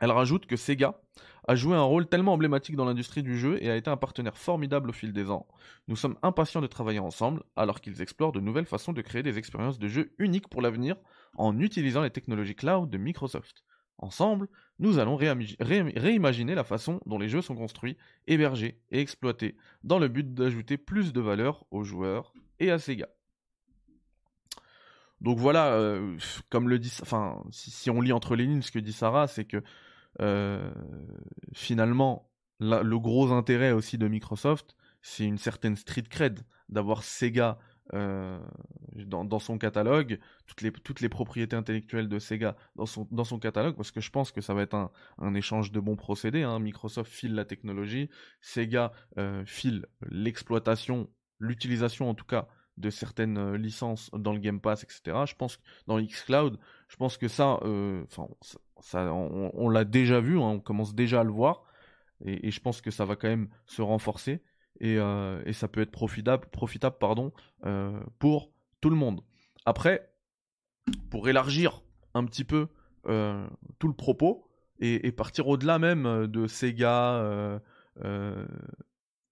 elle 0.00 0.10
rajoute 0.10 0.46
que 0.46 0.56
Sega 0.56 1.01
a 1.48 1.54
joué 1.54 1.76
un 1.76 1.82
rôle 1.82 2.06
tellement 2.06 2.34
emblématique 2.34 2.76
dans 2.76 2.84
l'industrie 2.84 3.22
du 3.22 3.38
jeu 3.38 3.58
et 3.60 3.70
a 3.70 3.76
été 3.76 3.90
un 3.90 3.96
partenaire 3.96 4.36
formidable 4.36 4.90
au 4.90 4.92
fil 4.92 5.12
des 5.12 5.30
ans. 5.30 5.46
Nous 5.88 5.96
sommes 5.96 6.16
impatients 6.22 6.60
de 6.60 6.66
travailler 6.66 7.00
ensemble 7.00 7.42
alors 7.56 7.80
qu'ils 7.80 8.00
explorent 8.00 8.32
de 8.32 8.40
nouvelles 8.40 8.66
façons 8.66 8.92
de 8.92 9.02
créer 9.02 9.22
des 9.22 9.38
expériences 9.38 9.78
de 9.78 9.88
jeu 9.88 10.14
uniques 10.18 10.48
pour 10.48 10.62
l'avenir 10.62 10.96
en 11.36 11.58
utilisant 11.58 12.02
les 12.02 12.10
technologies 12.10 12.54
cloud 12.54 12.90
de 12.90 12.98
Microsoft. 12.98 13.64
Ensemble, 13.98 14.48
nous 14.78 14.98
allons 14.98 15.16
réimaginer 15.16 16.54
la 16.54 16.64
façon 16.64 17.00
dont 17.06 17.18
les 17.18 17.28
jeux 17.28 17.42
sont 17.42 17.54
construits, 17.54 17.96
hébergés 18.26 18.80
et 18.90 19.00
exploités, 19.00 19.56
dans 19.84 19.98
le 19.98 20.08
but 20.08 20.34
d'ajouter 20.34 20.76
plus 20.76 21.12
de 21.12 21.20
valeur 21.20 21.66
aux 21.70 21.84
joueurs 21.84 22.32
et 22.58 22.70
à 22.70 22.78
Sega. 22.78 23.08
Donc 25.20 25.38
voilà, 25.38 25.74
euh, 25.74 26.18
comme 26.50 26.68
le 26.68 26.80
dit, 26.80 26.92
enfin, 27.00 27.44
si, 27.52 27.90
on 27.90 28.00
lit 28.00 28.12
entre 28.12 28.34
les 28.34 28.44
lignes 28.44 28.62
ce 28.62 28.72
que 28.72 28.80
dit 28.80 28.92
Sarah, 28.92 29.28
c'est 29.28 29.44
que 29.44 29.62
euh, 30.20 30.70
finalement, 31.54 32.30
le 32.60 32.98
gros 32.98 33.32
intérêt 33.32 33.72
aussi 33.72 33.98
de 33.98 34.06
Microsoft, 34.08 34.76
c'est 35.00 35.24
une 35.24 35.38
certaine 35.38 35.76
street 35.76 36.04
cred, 36.08 36.40
d'avoir 36.68 37.02
Sega 37.02 37.58
euh, 37.94 38.38
dans, 38.94 39.38
son 39.38 39.58
catalogue, 39.58 40.18
toutes 40.46 41.00
les, 41.00 41.08
propriétés 41.08 41.56
intellectuelles 41.56 42.08
de 42.08 42.18
Sega 42.18 42.56
dans 42.76 42.86
son, 42.86 43.38
catalogue, 43.38 43.76
parce 43.76 43.90
que 43.90 44.00
je 44.00 44.10
pense 44.10 44.30
que 44.30 44.40
ça 44.40 44.54
va 44.54 44.62
être 44.62 44.90
un, 45.18 45.34
échange 45.34 45.72
de 45.72 45.80
bons 45.80 45.96
procédés. 45.96 46.42
Hein. 46.42 46.58
Microsoft 46.60 47.10
file 47.10 47.34
la 47.34 47.44
technologie, 47.44 48.08
Sega 48.40 48.92
euh, 49.18 49.44
file 49.44 49.86
l'exploitation, 50.08 51.10
l'utilisation 51.38 52.08
en 52.08 52.14
tout 52.14 52.24
cas 52.24 52.48
de 52.78 52.88
certaines 52.88 53.54
licences 53.56 54.10
dans 54.14 54.32
le 54.32 54.38
Game 54.38 54.60
Pass, 54.60 54.84
etc. 54.84 55.24
Je 55.26 55.34
pense 55.34 55.56
que 55.58 55.62
dans 55.86 56.00
xCloud, 56.00 56.58
je 56.88 56.96
pense 56.96 57.18
que 57.18 57.28
ça, 57.28 57.58
enfin, 57.62 58.28
on, 58.94 59.68
l'a 59.68 59.84
déjà 59.84 60.20
vu, 60.20 60.38
hein, 60.38 60.42
on 60.42 60.60
commence 60.60 60.94
déjà 60.94 61.20
à 61.20 61.24
le 61.24 61.30
voir, 61.30 61.64
et, 62.24 62.50
je 62.50 62.60
pense 62.60 62.80
que 62.80 62.90
ça 62.90 63.04
va 63.04 63.16
quand 63.16 63.28
même 63.28 63.48
se 63.66 63.82
renforcer. 63.82 64.42
Euh, 64.82 65.42
et, 65.44 65.52
ça 65.52 65.68
peut 65.68 65.80
être 65.80 65.90
profitable, 65.90 66.46
profitable 66.48 66.96
pardon, 66.98 67.32
euh, 67.66 68.00
pour 68.18 68.50
tout 68.80 68.90
le 68.90 68.96
monde. 68.96 69.22
Après, 69.64 70.10
pour 71.10 71.28
élargir 71.28 71.82
un 72.14 72.24
petit 72.24 72.44
peu 72.44 72.68
euh, 73.06 73.46
tout 73.78 73.88
le 73.88 73.94
propos 73.94 74.48
et, 74.80 75.12
partir 75.12 75.46
au-delà 75.46 75.78
même 75.78 76.26
de 76.26 76.48
Sega, 76.48 77.60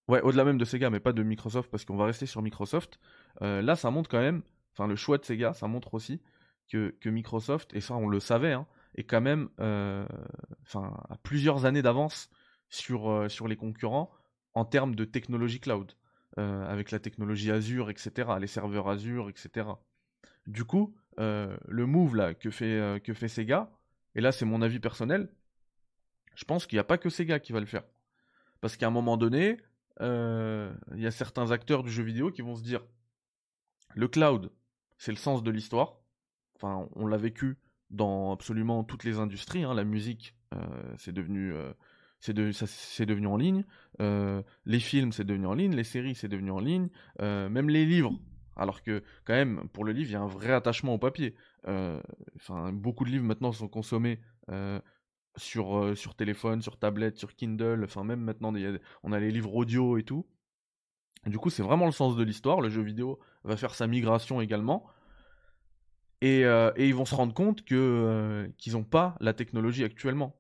ouais, 0.09 0.21
au-delà 0.23 0.45
même 0.45 0.59
de 0.59 0.65
Sega, 0.65 0.91
mais 0.91 1.01
pas 1.01 1.13
de 1.13 1.23
Microsoft 1.25 1.71
parce 1.71 1.85
qu'on 1.85 1.97
va 1.97 2.05
rester 2.07 2.27
sur 2.27 2.43
Microsoft. 2.43 3.01
là, 3.41 3.75
ça 3.75 3.91
montre 3.91 4.09
quand 4.09 4.21
même, 4.21 4.43
enfin 4.75 4.87
le 4.87 4.95
choix 4.95 5.19
de 5.19 5.25
Sega, 5.25 5.53
ça 5.53 5.67
montre 5.67 5.95
aussi 5.95 6.21
que, 6.71 6.95
que 7.01 7.09
Microsoft, 7.09 7.75
et 7.75 7.81
ça 7.81 7.95
on 7.95 8.07
le 8.09 8.21
savait, 8.21 8.53
hein, 8.53 8.67
est 8.95 9.05
quand 9.05 9.21
même, 9.21 9.49
enfin, 9.59 10.93
à 11.09 11.17
plusieurs 11.23 11.65
années 11.65 11.83
d'avance 11.83 12.31
sur, 12.69 13.31
sur 13.31 13.49
les 13.49 13.57
concurrents 13.57 14.11
en 14.55 14.65
termes 14.65 14.95
de 14.95 15.05
technologie 15.05 15.61
cloud, 15.61 15.93
euh, 16.39 16.65
avec 16.67 16.91
la 16.91 16.99
technologie 16.99 17.51
Azure, 17.51 17.91
etc., 17.91 18.31
les 18.41 18.47
serveurs 18.47 18.89
Azure, 18.89 19.29
etc. 19.29 19.69
Du 20.47 20.65
coup, 20.65 20.95
euh, 21.19 21.57
le 21.69 21.87
move 21.87 22.17
là 22.17 22.35
que 22.35 22.51
fait, 22.51 22.79
euh, 22.79 22.99
que 22.99 23.15
fait 23.15 23.29
Sega, 23.29 23.71
et 24.15 24.21
là 24.21 24.33
c'est 24.33 24.45
mon 24.45 24.63
avis 24.63 24.81
personnel, 24.81 25.29
je 26.35 26.45
pense 26.45 26.67
qu'il 26.67 26.77
n'y 26.77 26.81
a 26.81 26.85
pas 26.85 26.99
que 26.99 27.11
Sega 27.11 27.41
qui 27.41 27.53
va 27.53 27.61
le 27.61 27.67
faire. 27.67 27.85
Parce 28.61 28.77
qu'à 28.77 28.87
un 28.87 28.91
moment 28.91 29.17
donné, 29.17 29.59
il 30.01 31.01
y 31.01 31.07
a 31.07 31.11
certains 31.11 31.51
acteurs 31.51 31.83
du 31.83 31.91
jeu 31.91 32.03
vidéo 32.03 32.31
qui 32.31 32.41
vont 32.41 32.57
se 32.57 32.63
dire, 32.63 32.83
le 33.95 34.09
cloud, 34.09 34.51
c'est 34.97 35.13
le 35.13 35.19
sens 35.19 35.43
de 35.43 35.51
l'histoire. 35.51 35.99
Enfin, 36.55 36.89
on 36.95 37.07
l'a 37.07 37.17
vécu 37.19 37.59
dans 37.91 38.33
absolument 38.33 38.85
toutes 38.85 39.05
les 39.05 39.19
industries. 39.19 39.65
Hein. 39.65 39.75
La 39.75 39.85
musique, 39.85 40.35
c'est 40.97 41.13
devenu 41.13 41.55
c'est 42.21 43.07
devenu 43.07 43.27
en 43.27 43.37
ligne. 43.37 43.65
Euh, 44.01 44.43
les 44.67 44.81
films, 44.81 45.13
c'est 45.13 45.25
devenu 45.25 45.47
en 45.47 45.55
ligne. 45.55 45.75
Les 45.75 45.85
séries, 45.85 46.15
c'est 46.15 46.29
devenu 46.29 46.51
en 46.51 46.61
ligne. 46.61 46.89
Euh, 47.21 47.49
même 47.49 47.71
les 47.71 47.87
livres. 47.87 48.13
Alors 48.57 48.83
que, 48.83 49.03
quand 49.25 49.33
même, 49.33 49.69
pour 49.73 49.85
le 49.85 49.93
livre, 49.93 50.11
il 50.11 50.13
y 50.13 50.17
a 50.17 50.21
un 50.21 50.27
vrai 50.27 50.53
attachement 50.53 50.95
au 50.95 50.99
papier. 50.99 51.35
Euh, 51.67 52.01
beaucoup 52.73 53.05
de 53.05 53.11
livres 53.11 53.25
maintenant 53.25 53.53
sont 53.53 53.69
consommés 53.69 54.21
sur, 55.37 55.97
sur 55.97 56.15
téléphone, 56.15 56.61
sur 56.61 56.79
tablette, 56.79 57.17
sur 57.17 57.35
Kindle. 57.35 57.85
Enfin, 57.85 58.05
même 58.05 58.21
maintenant, 58.21 58.53
on 59.03 59.13
a 59.13 59.21
les 59.21 59.31
livres 59.31 59.55
audio 59.55 59.97
et 59.97 60.03
tout. 60.03 60.27
Du 61.27 61.39
coup, 61.39 61.51
c'est 61.51 61.63
vraiment 61.63 61.87
le 61.87 61.93
sens 61.93 62.17
de 62.17 62.23
l'histoire. 62.23 62.61
Le 62.61 62.69
jeu 62.69 62.83
vidéo 62.83 63.19
va 63.45 63.57
faire 63.57 63.75
sa 63.75 63.87
migration 63.87 64.41
également. 64.41 64.87
Et, 66.23 66.41
et 66.43 66.87
ils 66.89 66.95
vont 66.95 67.07
se 67.07 67.15
rendre 67.15 67.33
compte 67.33 67.65
que 67.65 68.51
qu'ils 68.59 68.75
n'ont 68.75 68.85
pas 68.85 69.17
la 69.21 69.33
technologie 69.33 69.85
actuellement. 69.85 70.37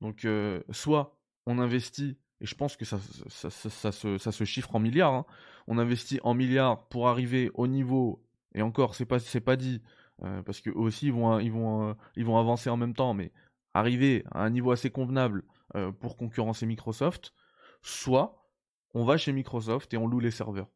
Donc, 0.00 0.26
soit 0.70 1.16
on 1.46 1.58
investit, 1.58 2.18
et 2.40 2.46
je 2.46 2.54
pense 2.54 2.76
que 2.76 2.84
ça, 2.84 2.98
ça, 3.28 3.50
se, 3.92 4.44
chiffre 4.44 4.74
en 4.74 4.80
milliards, 4.80 5.14
hein. 5.14 5.26
on 5.66 5.78
investit 5.78 6.20
en 6.22 6.34
milliards 6.34 6.88
pour 6.88 7.08
arriver 7.08 7.50
au 7.54 7.66
niveau, 7.66 8.24
et 8.54 8.62
encore, 8.62 8.94
c'est 8.94 9.04
pas, 9.04 9.18
pas 9.44 9.56
dit, 9.56 9.82
euh, 10.22 10.42
parce 10.42 10.60
qu'eux 10.60 10.72
aussi, 10.74 11.06
ils 11.06 11.12
vont, 11.12 11.38
ils, 11.38 11.52
vont, 11.52 11.90
euh, 11.90 11.94
ils 12.16 12.24
vont 12.24 12.38
avancer 12.38 12.70
en 12.70 12.76
même 12.76 12.94
temps, 12.94 13.14
mais 13.14 13.32
arriver 13.74 14.24
à 14.32 14.42
un 14.42 14.50
niveau 14.50 14.70
assez 14.70 14.90
convenable 14.90 15.44
euh, 15.76 15.92
pour 15.92 16.16
concurrencer 16.16 16.66
Microsoft, 16.66 17.34
soit 17.82 18.46
on 18.94 19.04
va 19.04 19.16
chez 19.16 19.32
Microsoft 19.32 19.94
et 19.94 19.96
on 19.96 20.06
loue 20.06 20.20
les 20.20 20.30
serveurs. 20.30 20.68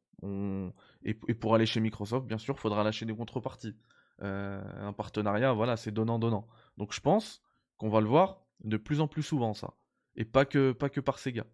Et, 1.03 1.14
pour 1.14 1.55
aller 1.55 1.67
chez 1.67 1.81
Microsoft, 1.81 2.27
bien 2.27 2.38
sûr, 2.38 2.55
il 2.57 2.61
faudra 2.61 2.83
lâcher 2.83 3.05
des 3.05 3.14
contreparties. 3.14 3.77
Un 4.20 4.92
partenariat, 4.92 5.53
voilà, 5.53 5.77
c'est 5.77 5.92
donnant-donnant. 5.92 6.46
Donc 6.77 6.92
je 6.92 7.00
pense 7.00 7.42
qu'on 7.77 7.88
va 7.88 8.00
le 8.00 8.07
voir 8.07 8.42
de 8.61 8.77
plus 8.77 9.00
en 9.00 9.09
plus 9.09 9.22
souvent, 9.22 9.55
ça 9.55 9.74
et 10.16 10.24
pas 10.24 10.44
que, 10.44 10.72
pas 10.72 10.88
que 10.88 11.00
par 11.00 11.18
Sega. 11.18 11.44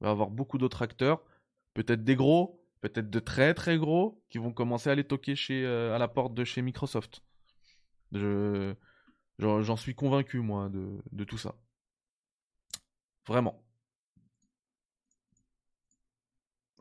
Il 0.00 0.04
va 0.04 0.10
avoir 0.10 0.30
beaucoup 0.30 0.58
d'autres 0.58 0.82
acteurs, 0.82 1.22
peut-être 1.74 2.04
des 2.04 2.16
gros, 2.16 2.64
peut-être 2.80 3.10
de 3.10 3.20
très 3.20 3.54
très 3.54 3.78
gros, 3.78 4.22
qui 4.30 4.38
vont 4.38 4.52
commencer 4.52 4.90
à 4.90 4.94
les 4.94 5.04
toquer 5.04 5.34
euh, 5.50 5.94
à 5.94 5.98
la 5.98 6.08
porte 6.08 6.34
de 6.34 6.44
chez 6.44 6.62
Microsoft. 6.62 7.22
Je, 8.12 8.74
j'en 9.38 9.76
suis 9.76 9.94
convaincu, 9.94 10.38
moi, 10.40 10.68
de, 10.68 11.02
de 11.12 11.24
tout 11.24 11.38
ça. 11.38 11.56
Vraiment. 13.26 13.62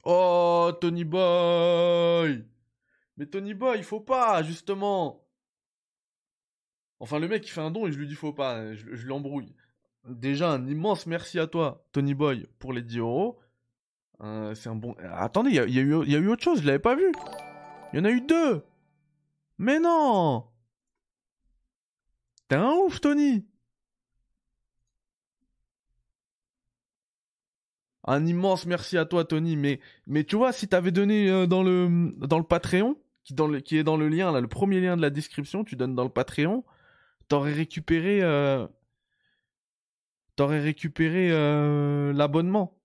Oh, 0.05 0.71
Tony 0.81 1.05
Boy 1.05 2.45
Mais 3.17 3.25
Tony 3.25 3.53
Boy, 3.53 3.77
il 3.77 3.83
faut 3.83 4.01
pas, 4.01 4.43
justement 4.43 5.22
Enfin, 7.03 7.19
le 7.19 7.27
mec, 7.27 7.45
il 7.45 7.49
fait 7.49 7.59
un 7.59 7.69
don 7.69 7.85
et 7.85 7.91
je 7.91 7.99
lui 7.99 8.07
dis 8.07 8.15
faut 8.15 8.31
pas, 8.31 8.73
je, 8.75 9.05
l'embrouille 9.05 9.53
déjà 10.07 10.49
un 10.51 10.65
immense 10.67 11.05
merci 11.05 11.37
à 11.37 11.47
toi, 11.47 11.85
Tony 11.91 12.13
Boy, 12.13 12.47
pour 12.59 12.71
les 12.71 12.81
10 12.81 12.99
euros. 12.99 13.37
Euh, 14.21 14.55
c'est 14.55 14.69
un 14.69 14.75
bon. 14.75 14.95
Attendez, 15.11 15.49
il 15.49 15.55
y, 15.55 15.59
a, 15.59 15.65
eu, 15.65 16.05
y 16.05 16.15
a 16.15 16.19
eu 16.19 16.29
autre 16.29 16.43
chose, 16.43 16.61
je 16.61 16.65
l'avais 16.65 16.79
pas 16.79 16.95
vu. 16.95 17.11
Il 17.91 17.97
y 17.97 18.01
en 18.01 18.05
a 18.05 18.09
eu 18.09 18.21
deux. 18.21 18.63
Mais 19.57 19.81
non 19.81 20.45
T'es 22.47 22.55
un 22.55 22.71
ouf, 22.71 23.01
Tony 23.01 23.45
Un 28.05 28.25
immense 28.25 28.65
merci 28.65 28.97
à 28.97 29.03
toi, 29.03 29.25
Tony. 29.25 29.57
Mais, 29.57 29.81
mais 30.07 30.23
tu 30.23 30.37
vois, 30.37 30.53
si 30.53 30.69
t'avais 30.69 30.91
donné 30.91 31.29
euh, 31.29 31.47
dans, 31.47 31.63
le, 31.63 32.13
dans 32.15 32.41
Patreon, 32.43 32.95
qui, 33.25 33.35
qui 33.65 33.77
est 33.77 33.83
dans 33.83 33.97
le 33.97 34.07
lien, 34.07 34.31
là, 34.31 34.39
le 34.39 34.47
premier 34.47 34.79
lien 34.79 34.95
de 34.95 35.01
la 35.01 35.09
description, 35.09 35.65
tu 35.65 35.75
donnes 35.75 35.95
dans 35.95 36.05
le 36.05 36.09
Patreon, 36.09 36.63
t'aurais 37.27 37.53
récupéré 37.53 38.21
euh, 38.21 38.67
t'aurais 40.35 40.59
récupéré 40.59 41.31
euh, 41.31 42.13
l'abonnement. 42.13 42.79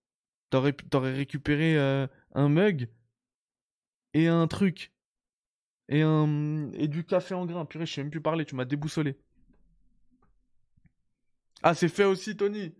T'aurais, 0.51 0.74
récupéré 0.94 1.77
euh, 1.77 2.07
un 2.35 2.48
mug 2.48 2.88
et 4.14 4.29
un 4.29 4.46
truc. 4.46 4.92
Et, 5.90 6.03
un, 6.03 6.70
et 6.72 6.88
du 6.88 7.05
café 7.05 7.35
en 7.35 7.46
grain. 7.46 7.64
Purée, 7.64 7.87
je 7.87 7.94
sais 7.94 8.03
même 8.03 8.11
plus 8.11 8.20
parler, 8.20 8.44
tu 8.44 8.55
m'as 8.55 8.64
déboussolé. 8.64 9.18
Ah, 11.62 11.74
c'est 11.74 11.88
fait 11.88 12.05
aussi, 12.05 12.37
Tony. 12.37 12.74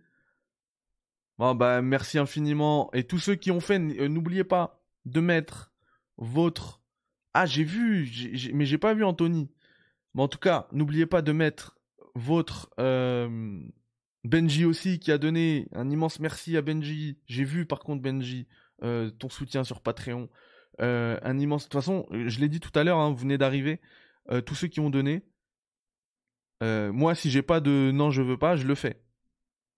Bon, 1.37 1.53
bah, 1.55 1.81
merci 1.81 2.17
infiniment. 2.17 2.89
Et 2.93 3.03
tous 3.03 3.19
ceux 3.19 3.35
qui 3.35 3.51
ont 3.51 3.59
fait, 3.59 3.79
n'oubliez 3.79 4.43
pas 4.43 4.81
de 5.05 5.19
mettre 5.19 5.71
votre. 6.17 6.81
Ah, 7.33 7.45
j'ai 7.45 7.63
vu, 7.63 8.09
mais 8.53 8.65
j'ai 8.65 8.77
pas 8.77 8.93
vu 8.93 9.03
Anthony. 9.03 9.51
En 10.19 10.27
tout 10.27 10.37
cas, 10.37 10.67
n'oubliez 10.73 11.05
pas 11.05 11.21
de 11.21 11.31
mettre 11.31 11.77
votre 12.13 12.69
euh, 12.79 13.59
Benji 14.25 14.65
aussi 14.65 14.99
qui 14.99 15.11
a 15.11 15.17
donné 15.17 15.67
un 15.71 15.89
immense 15.89 16.19
merci 16.19 16.57
à 16.57 16.61
Benji. 16.61 17.17
J'ai 17.27 17.45
vu 17.45 17.65
par 17.65 17.79
contre 17.79 18.01
Benji 18.01 18.47
euh, 18.83 19.09
ton 19.11 19.29
soutien 19.29 19.63
sur 19.63 19.81
Patreon. 19.81 20.29
Euh, 20.81 21.17
un 21.23 21.39
immense. 21.39 21.63
De 21.63 21.69
toute 21.69 21.81
façon, 21.81 22.05
je 22.11 22.39
l'ai 22.39 22.49
dit 22.49 22.59
tout 22.59 22.77
à 22.77 22.83
l'heure, 22.83 22.99
hein, 22.99 23.11
vous 23.11 23.17
venez 23.17 23.37
d'arriver. 23.37 23.79
Tous 24.45 24.53
ceux 24.53 24.67
qui 24.67 24.79
ont 24.79 24.91
donné. 24.91 25.23
moi, 26.61 27.15
si 27.15 27.31
j'ai 27.31 27.41
pas 27.41 27.61
de 27.61 27.89
non, 27.91 28.11
je 28.11 28.21
veux 28.21 28.37
pas, 28.37 28.55
je 28.55 28.67
le 28.67 28.75
fais. 28.75 29.01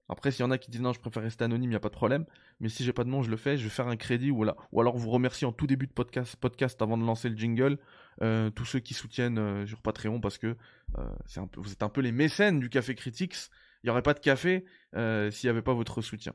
Après, 0.09 0.29
s'il 0.29 0.41
y 0.41 0.43
en 0.43 0.51
a 0.51 0.57
qui 0.57 0.69
disent 0.69 0.81
non, 0.81 0.91
je 0.91 0.99
préfère 0.99 1.23
rester 1.23 1.45
anonyme, 1.45 1.69
il 1.69 1.73
y 1.73 1.77
a 1.77 1.79
pas 1.79 1.87
de 1.87 1.93
problème. 1.93 2.25
Mais 2.59 2.67
si 2.67 2.83
j'ai 2.83 2.91
pas 2.91 3.05
de 3.05 3.09
nom, 3.09 3.21
je 3.21 3.29
le 3.29 3.37
fais. 3.37 3.57
Je 3.57 3.63
vais 3.63 3.69
faire 3.69 3.87
un 3.87 3.95
crédit 3.95 4.29
ou, 4.29 4.43
alors 4.43 4.97
vous 4.97 5.09
remercier 5.09 5.47
en 5.47 5.53
tout 5.53 5.67
début 5.67 5.87
de 5.87 5.93
podcast 5.93 6.81
avant 6.81 6.97
de 6.97 7.05
lancer 7.05 7.29
le 7.29 7.37
jingle. 7.37 7.77
Euh, 8.21 8.49
tous 8.49 8.65
ceux 8.65 8.79
qui 8.79 8.93
soutiennent 8.93 9.39
euh, 9.39 9.65
sur 9.65 9.81
Patreon 9.81 10.19
parce 10.21 10.37
que 10.37 10.55
euh, 10.97 11.09
vous 11.57 11.71
êtes 11.71 11.83
un 11.83 11.89
peu 11.89 12.01
les 12.01 12.11
mécènes 12.11 12.59
du 12.59 12.69
Café 12.69 12.95
Critics. 12.95 13.35
Il 13.83 13.87
n'y 13.87 13.89
aurait 13.89 14.03
pas 14.03 14.13
de 14.13 14.19
café 14.19 14.65
euh, 14.95 15.31
s'il 15.31 15.47
n'y 15.47 15.51
avait 15.51 15.63
pas 15.63 15.73
votre 15.73 16.01
soutien. 16.01 16.33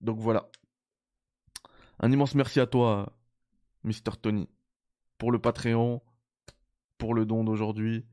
Donc 0.00 0.18
voilà. 0.18 0.48
Un 2.00 2.10
immense 2.12 2.34
merci 2.34 2.60
à 2.60 2.66
toi, 2.66 3.16
Mr. 3.84 4.16
Tony, 4.20 4.48
pour 5.18 5.32
le 5.32 5.38
Patreon, 5.40 6.02
pour 6.98 7.14
le 7.14 7.26
don 7.26 7.44
d'aujourd'hui. 7.44 8.06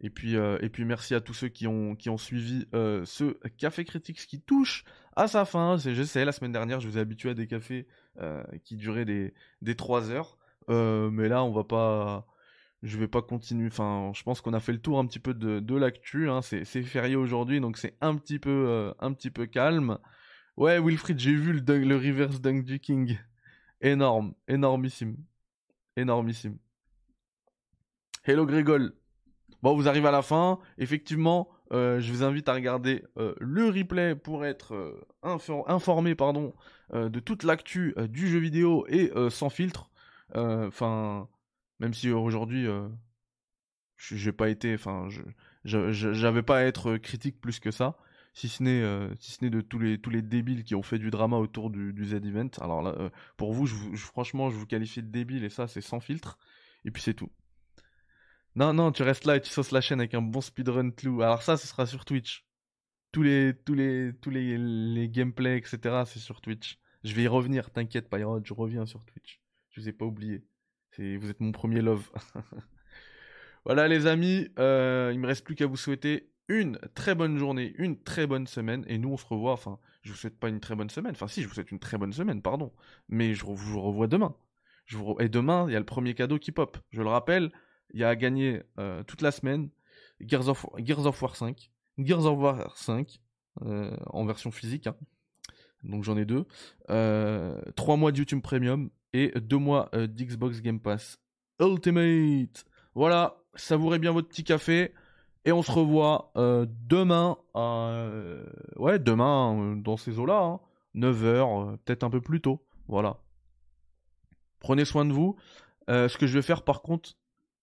Et 0.00 0.10
puis, 0.10 0.34
et 0.34 0.68
puis 0.70 0.84
merci 0.84 1.14
à 1.16 1.20
tous 1.20 1.34
ceux 1.34 1.48
qui 1.48 1.66
ont, 1.66 1.96
qui 1.96 2.08
ont 2.08 2.18
suivi 2.18 2.66
ce 2.72 3.36
Café 3.56 3.84
Critics 3.84 4.26
qui 4.28 4.40
touche 4.40 4.84
à 5.16 5.26
sa 5.26 5.44
fin. 5.44 5.76
C'est- 5.76 5.94
Je 5.96 6.04
sais, 6.04 6.24
la 6.24 6.30
semaine 6.30 6.52
dernière, 6.52 6.78
je 6.80 6.88
vous 6.88 6.98
ai 6.98 7.00
habitué 7.00 7.30
à 7.30 7.34
des 7.34 7.48
cafés 7.48 7.88
qui 8.62 8.76
duraient 8.76 9.04
des, 9.04 9.34
des 9.60 9.74
3 9.74 10.10
heures. 10.10 10.37
Euh, 10.68 11.10
mais 11.10 11.28
là, 11.28 11.44
on 11.44 11.52
va 11.52 11.64
pas. 11.64 12.26
Je 12.82 12.96
vais 12.98 13.08
pas 13.08 13.22
continuer. 13.22 13.66
Enfin, 13.68 14.12
je 14.14 14.22
pense 14.22 14.40
qu'on 14.40 14.52
a 14.52 14.60
fait 14.60 14.72
le 14.72 14.80
tour 14.80 14.98
un 14.98 15.06
petit 15.06 15.18
peu 15.18 15.34
de, 15.34 15.60
de 15.60 15.76
l'actu. 15.76 16.28
Hein. 16.28 16.42
C'est 16.42 16.64
férié 16.82 17.16
aujourd'hui, 17.16 17.60
donc 17.60 17.76
c'est 17.76 17.96
un 18.00 18.14
petit 18.16 18.38
peu, 18.38 18.66
euh, 18.68 18.92
un 19.00 19.12
petit 19.12 19.30
peu 19.30 19.46
calme. 19.46 19.98
Ouais, 20.56 20.78
Wilfried, 20.80 21.18
j'ai 21.18 21.34
vu 21.34 21.52
le, 21.52 21.78
le 21.78 21.96
reverse 21.96 22.40
dunk 22.40 22.64
du 22.64 22.78
King. 22.78 23.18
Énorme, 23.80 24.34
énormissime, 24.48 25.16
énormissime. 25.96 26.58
Hello 28.24 28.44
Grégol. 28.44 28.92
Bon, 29.62 29.74
vous 29.74 29.88
arrivez 29.88 30.08
à 30.08 30.12
la 30.12 30.22
fin. 30.22 30.58
Effectivement, 30.76 31.48
euh, 31.72 32.00
je 32.00 32.12
vous 32.12 32.22
invite 32.22 32.48
à 32.48 32.54
regarder 32.54 33.04
le 33.16 33.70
replay 33.70 34.14
pour 34.14 34.44
être 34.44 35.00
infor- 35.22 35.64
informé 35.68 36.14
pardon, 36.14 36.54
de 36.92 37.20
toute 37.20 37.42
l'actu 37.42 37.94
du 38.08 38.28
jeu 38.28 38.38
vidéo 38.38 38.84
et 38.88 39.10
sans 39.30 39.50
filtre. 39.50 39.90
Euh, 40.36 40.68
Enfin, 40.68 41.28
même 41.80 41.94
si 41.94 42.10
aujourd'hui, 42.10 42.66
j'ai 43.96 44.32
pas 44.32 44.48
été, 44.48 44.74
enfin, 44.74 45.08
j'avais 45.64 46.42
pas 46.42 46.58
à 46.58 46.62
être 46.64 46.96
critique 46.98 47.40
plus 47.40 47.60
que 47.60 47.70
ça, 47.70 47.96
si 48.34 48.48
ce 48.48 48.62
n'est 48.62 49.16
si 49.20 49.32
ce 49.32 49.44
n'est 49.44 49.50
de 49.50 49.60
tous 49.60 49.78
les 49.78 50.00
tous 50.00 50.10
les 50.10 50.22
débiles 50.22 50.64
qui 50.64 50.74
ont 50.74 50.82
fait 50.82 50.98
du 50.98 51.10
drama 51.10 51.36
autour 51.38 51.70
du, 51.70 52.04
Z 52.04 52.14
Event. 52.14 52.50
Alors 52.60 52.82
là, 52.82 53.10
pour 53.36 53.52
vous, 53.52 53.66
franchement, 53.96 54.50
je 54.50 54.56
vous 54.56 54.66
qualifie 54.66 55.02
de 55.02 55.08
débile 55.08 55.44
et 55.44 55.50
ça, 55.50 55.68
c'est 55.68 55.80
sans 55.80 56.00
filtre. 56.00 56.38
Et 56.84 56.90
puis 56.90 57.02
c'est 57.02 57.14
tout. 57.14 57.30
Non, 58.54 58.72
non, 58.72 58.92
tu 58.92 59.02
restes 59.04 59.24
là 59.24 59.36
et 59.36 59.40
tu 59.40 59.50
sauces 59.50 59.70
la 59.70 59.80
chaîne 59.80 60.00
avec 60.00 60.14
un 60.14 60.22
bon 60.22 60.40
speedrun 60.40 60.90
clou. 60.90 61.22
Alors 61.22 61.42
ça, 61.42 61.56
ce 61.56 61.66
sera 61.66 61.86
sur 61.86 62.04
Twitch. 62.04 62.44
Tous 63.12 63.22
les, 63.22 63.54
tous 63.64 63.74
les, 63.74 64.12
tous 64.20 64.30
les, 64.30 64.58
les 64.58 65.08
gameplays, 65.08 65.58
etc. 65.58 66.02
C'est 66.06 66.18
sur 66.18 66.40
Twitch. 66.40 66.78
Je 67.04 67.14
vais 67.14 67.22
y 67.22 67.28
revenir, 67.28 67.70
t'inquiète, 67.70 68.10
Pyrod, 68.10 68.44
je 68.44 68.54
reviens 68.54 68.84
sur 68.86 69.04
Twitch. 69.04 69.40
Je 69.78 69.84
vous 69.84 69.88
ai 69.88 69.92
pas 69.92 70.06
oublié. 70.06 70.42
Vous 70.98 71.30
êtes 71.30 71.38
mon 71.38 71.52
premier 71.52 71.80
love. 71.82 72.10
voilà 73.64 73.86
les 73.86 74.06
amis, 74.08 74.48
euh, 74.58 75.12
il 75.12 75.20
me 75.20 75.26
reste 75.28 75.44
plus 75.44 75.54
qu'à 75.54 75.66
vous 75.66 75.76
souhaiter 75.76 76.32
une 76.48 76.80
très 76.96 77.14
bonne 77.14 77.38
journée, 77.38 77.74
une 77.78 77.96
très 78.02 78.26
bonne 78.26 78.48
semaine, 78.48 78.84
et 78.88 78.98
nous 78.98 79.10
on 79.10 79.16
se 79.16 79.24
revoit. 79.24 79.52
Enfin, 79.52 79.78
je 80.02 80.10
vous 80.10 80.16
souhaite 80.16 80.36
pas 80.36 80.48
une 80.48 80.58
très 80.58 80.74
bonne 80.74 80.90
semaine. 80.90 81.12
Enfin, 81.12 81.28
si, 81.28 81.42
je 81.42 81.46
vous 81.46 81.54
souhaite 81.54 81.70
une 81.70 81.78
très 81.78 81.96
bonne 81.96 82.12
semaine, 82.12 82.42
pardon. 82.42 82.72
Mais 83.08 83.34
je 83.34 83.44
vous 83.44 83.80
revois 83.80 84.08
demain. 84.08 84.34
Je 84.84 84.96
vous 84.96 85.14
Et 85.20 85.28
demain, 85.28 85.66
il 85.68 85.74
y 85.74 85.76
a 85.76 85.78
le 85.78 85.86
premier 85.86 86.14
cadeau 86.14 86.40
qui 86.40 86.50
pop. 86.50 86.76
Je 86.90 87.00
le 87.00 87.08
rappelle, 87.08 87.52
il 87.94 88.00
y 88.00 88.04
a 88.04 88.08
à 88.08 88.16
gagner 88.16 88.64
euh, 88.80 89.04
toute 89.04 89.22
la 89.22 89.30
semaine 89.30 89.70
Gears 90.20 90.48
of, 90.48 90.66
Gears 90.78 91.06
of 91.06 91.22
War 91.22 91.36
5, 91.36 91.70
Gears 91.98 92.26
of 92.26 92.36
War 92.36 92.76
5 92.76 93.20
euh, 93.62 93.96
en 94.06 94.24
version 94.26 94.50
physique. 94.50 94.88
hein. 94.88 94.96
Donc 95.84 96.02
j'en 96.02 96.16
ai 96.16 96.24
deux. 96.24 96.46
Euh, 96.90 97.60
trois 97.76 97.96
mois 97.96 98.10
de 98.10 98.18
YouTube 98.18 98.42
Premium 98.42 98.90
et 99.12 99.32
deux 99.40 99.58
mois 99.58 99.88
euh, 99.94 100.06
d'Xbox 100.06 100.60
Game 100.60 100.80
Pass 100.80 101.18
Ultimate. 101.60 102.64
Voilà, 102.94 103.42
savourez 103.54 103.98
bien 103.98 104.12
votre 104.12 104.28
petit 104.28 104.44
café. 104.44 104.94
Et 105.44 105.52
on 105.52 105.62
se 105.62 105.70
revoit 105.70 106.30
euh, 106.36 106.66
demain, 106.68 107.38
euh, 107.56 108.44
ouais, 108.76 108.98
demain, 108.98 109.76
dans 109.76 109.96
ces 109.96 110.18
eaux-là, 110.18 110.60
9h, 110.94 111.78
peut-être 111.78 112.04
un 112.04 112.10
peu 112.10 112.20
plus 112.20 112.40
tôt. 112.40 112.66
Voilà. 112.86 113.18
Prenez 114.58 114.84
soin 114.84 115.04
de 115.04 115.12
vous. 115.12 115.36
Ce 115.88 116.18
que 116.18 116.26
je 116.26 116.34
vais 116.34 116.42
faire 116.42 116.64
par 116.64 116.82
contre, 116.82 117.14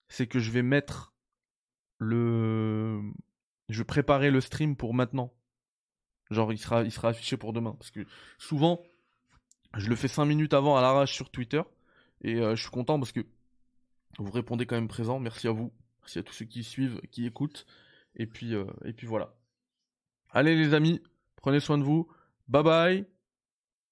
c'est 0.07 0.25
que 0.25 0.39
je 0.39 0.49
vais 0.51 0.63
mettre 0.63 1.13
le. 1.99 3.01
Je 3.69 3.79
vais 3.79 3.85
préparer 3.85 4.31
le 4.31 4.41
stream 4.41 4.75
pour 4.75 4.93
maintenant. 4.93 5.33
Genre, 6.31 6.51
il 6.51 6.55
il 6.85 6.91
sera 6.91 7.09
affiché 7.09 7.37
pour 7.37 7.53
demain. 7.53 7.73
Parce 7.73 7.91
que 7.91 8.05
souvent, 8.39 8.81
je 9.77 9.89
le 9.89 9.95
fais 9.95 10.07
5 10.07 10.25
minutes 10.25 10.53
avant 10.53 10.77
à 10.77 10.81
l'arrache 10.81 11.13
sur 11.13 11.29
Twitter. 11.29 11.61
Et 12.21 12.35
euh, 12.35 12.55
je 12.55 12.61
suis 12.61 12.71
content 12.71 12.99
parce 12.99 13.11
que 13.11 13.21
vous 14.17 14.31
répondez 14.31 14.65
quand 14.65 14.75
même 14.75 14.87
présent. 14.87 15.19
Merci 15.19 15.47
à 15.47 15.51
vous. 15.51 15.71
Merci 16.01 16.19
à 16.19 16.23
tous 16.23 16.33
ceux 16.33 16.45
qui 16.45 16.63
suivent, 16.63 17.01
qui 17.11 17.25
écoutent. 17.25 17.65
Et 18.15 18.27
puis, 18.27 18.55
euh, 18.55 18.65
et 18.85 18.93
puis 18.93 19.07
voilà. 19.07 19.33
Allez 20.31 20.55
les 20.55 20.73
amis, 20.73 21.01
prenez 21.35 21.59
soin 21.59 21.77
de 21.77 21.83
vous. 21.83 22.07
Bye 22.47 22.63
bye. 22.63 23.05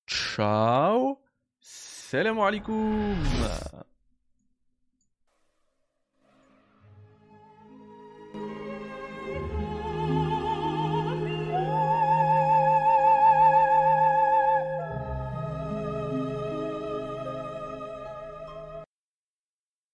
Ciao. 0.07 1.19
Salam 1.59 2.39
alaikum. 2.39 3.15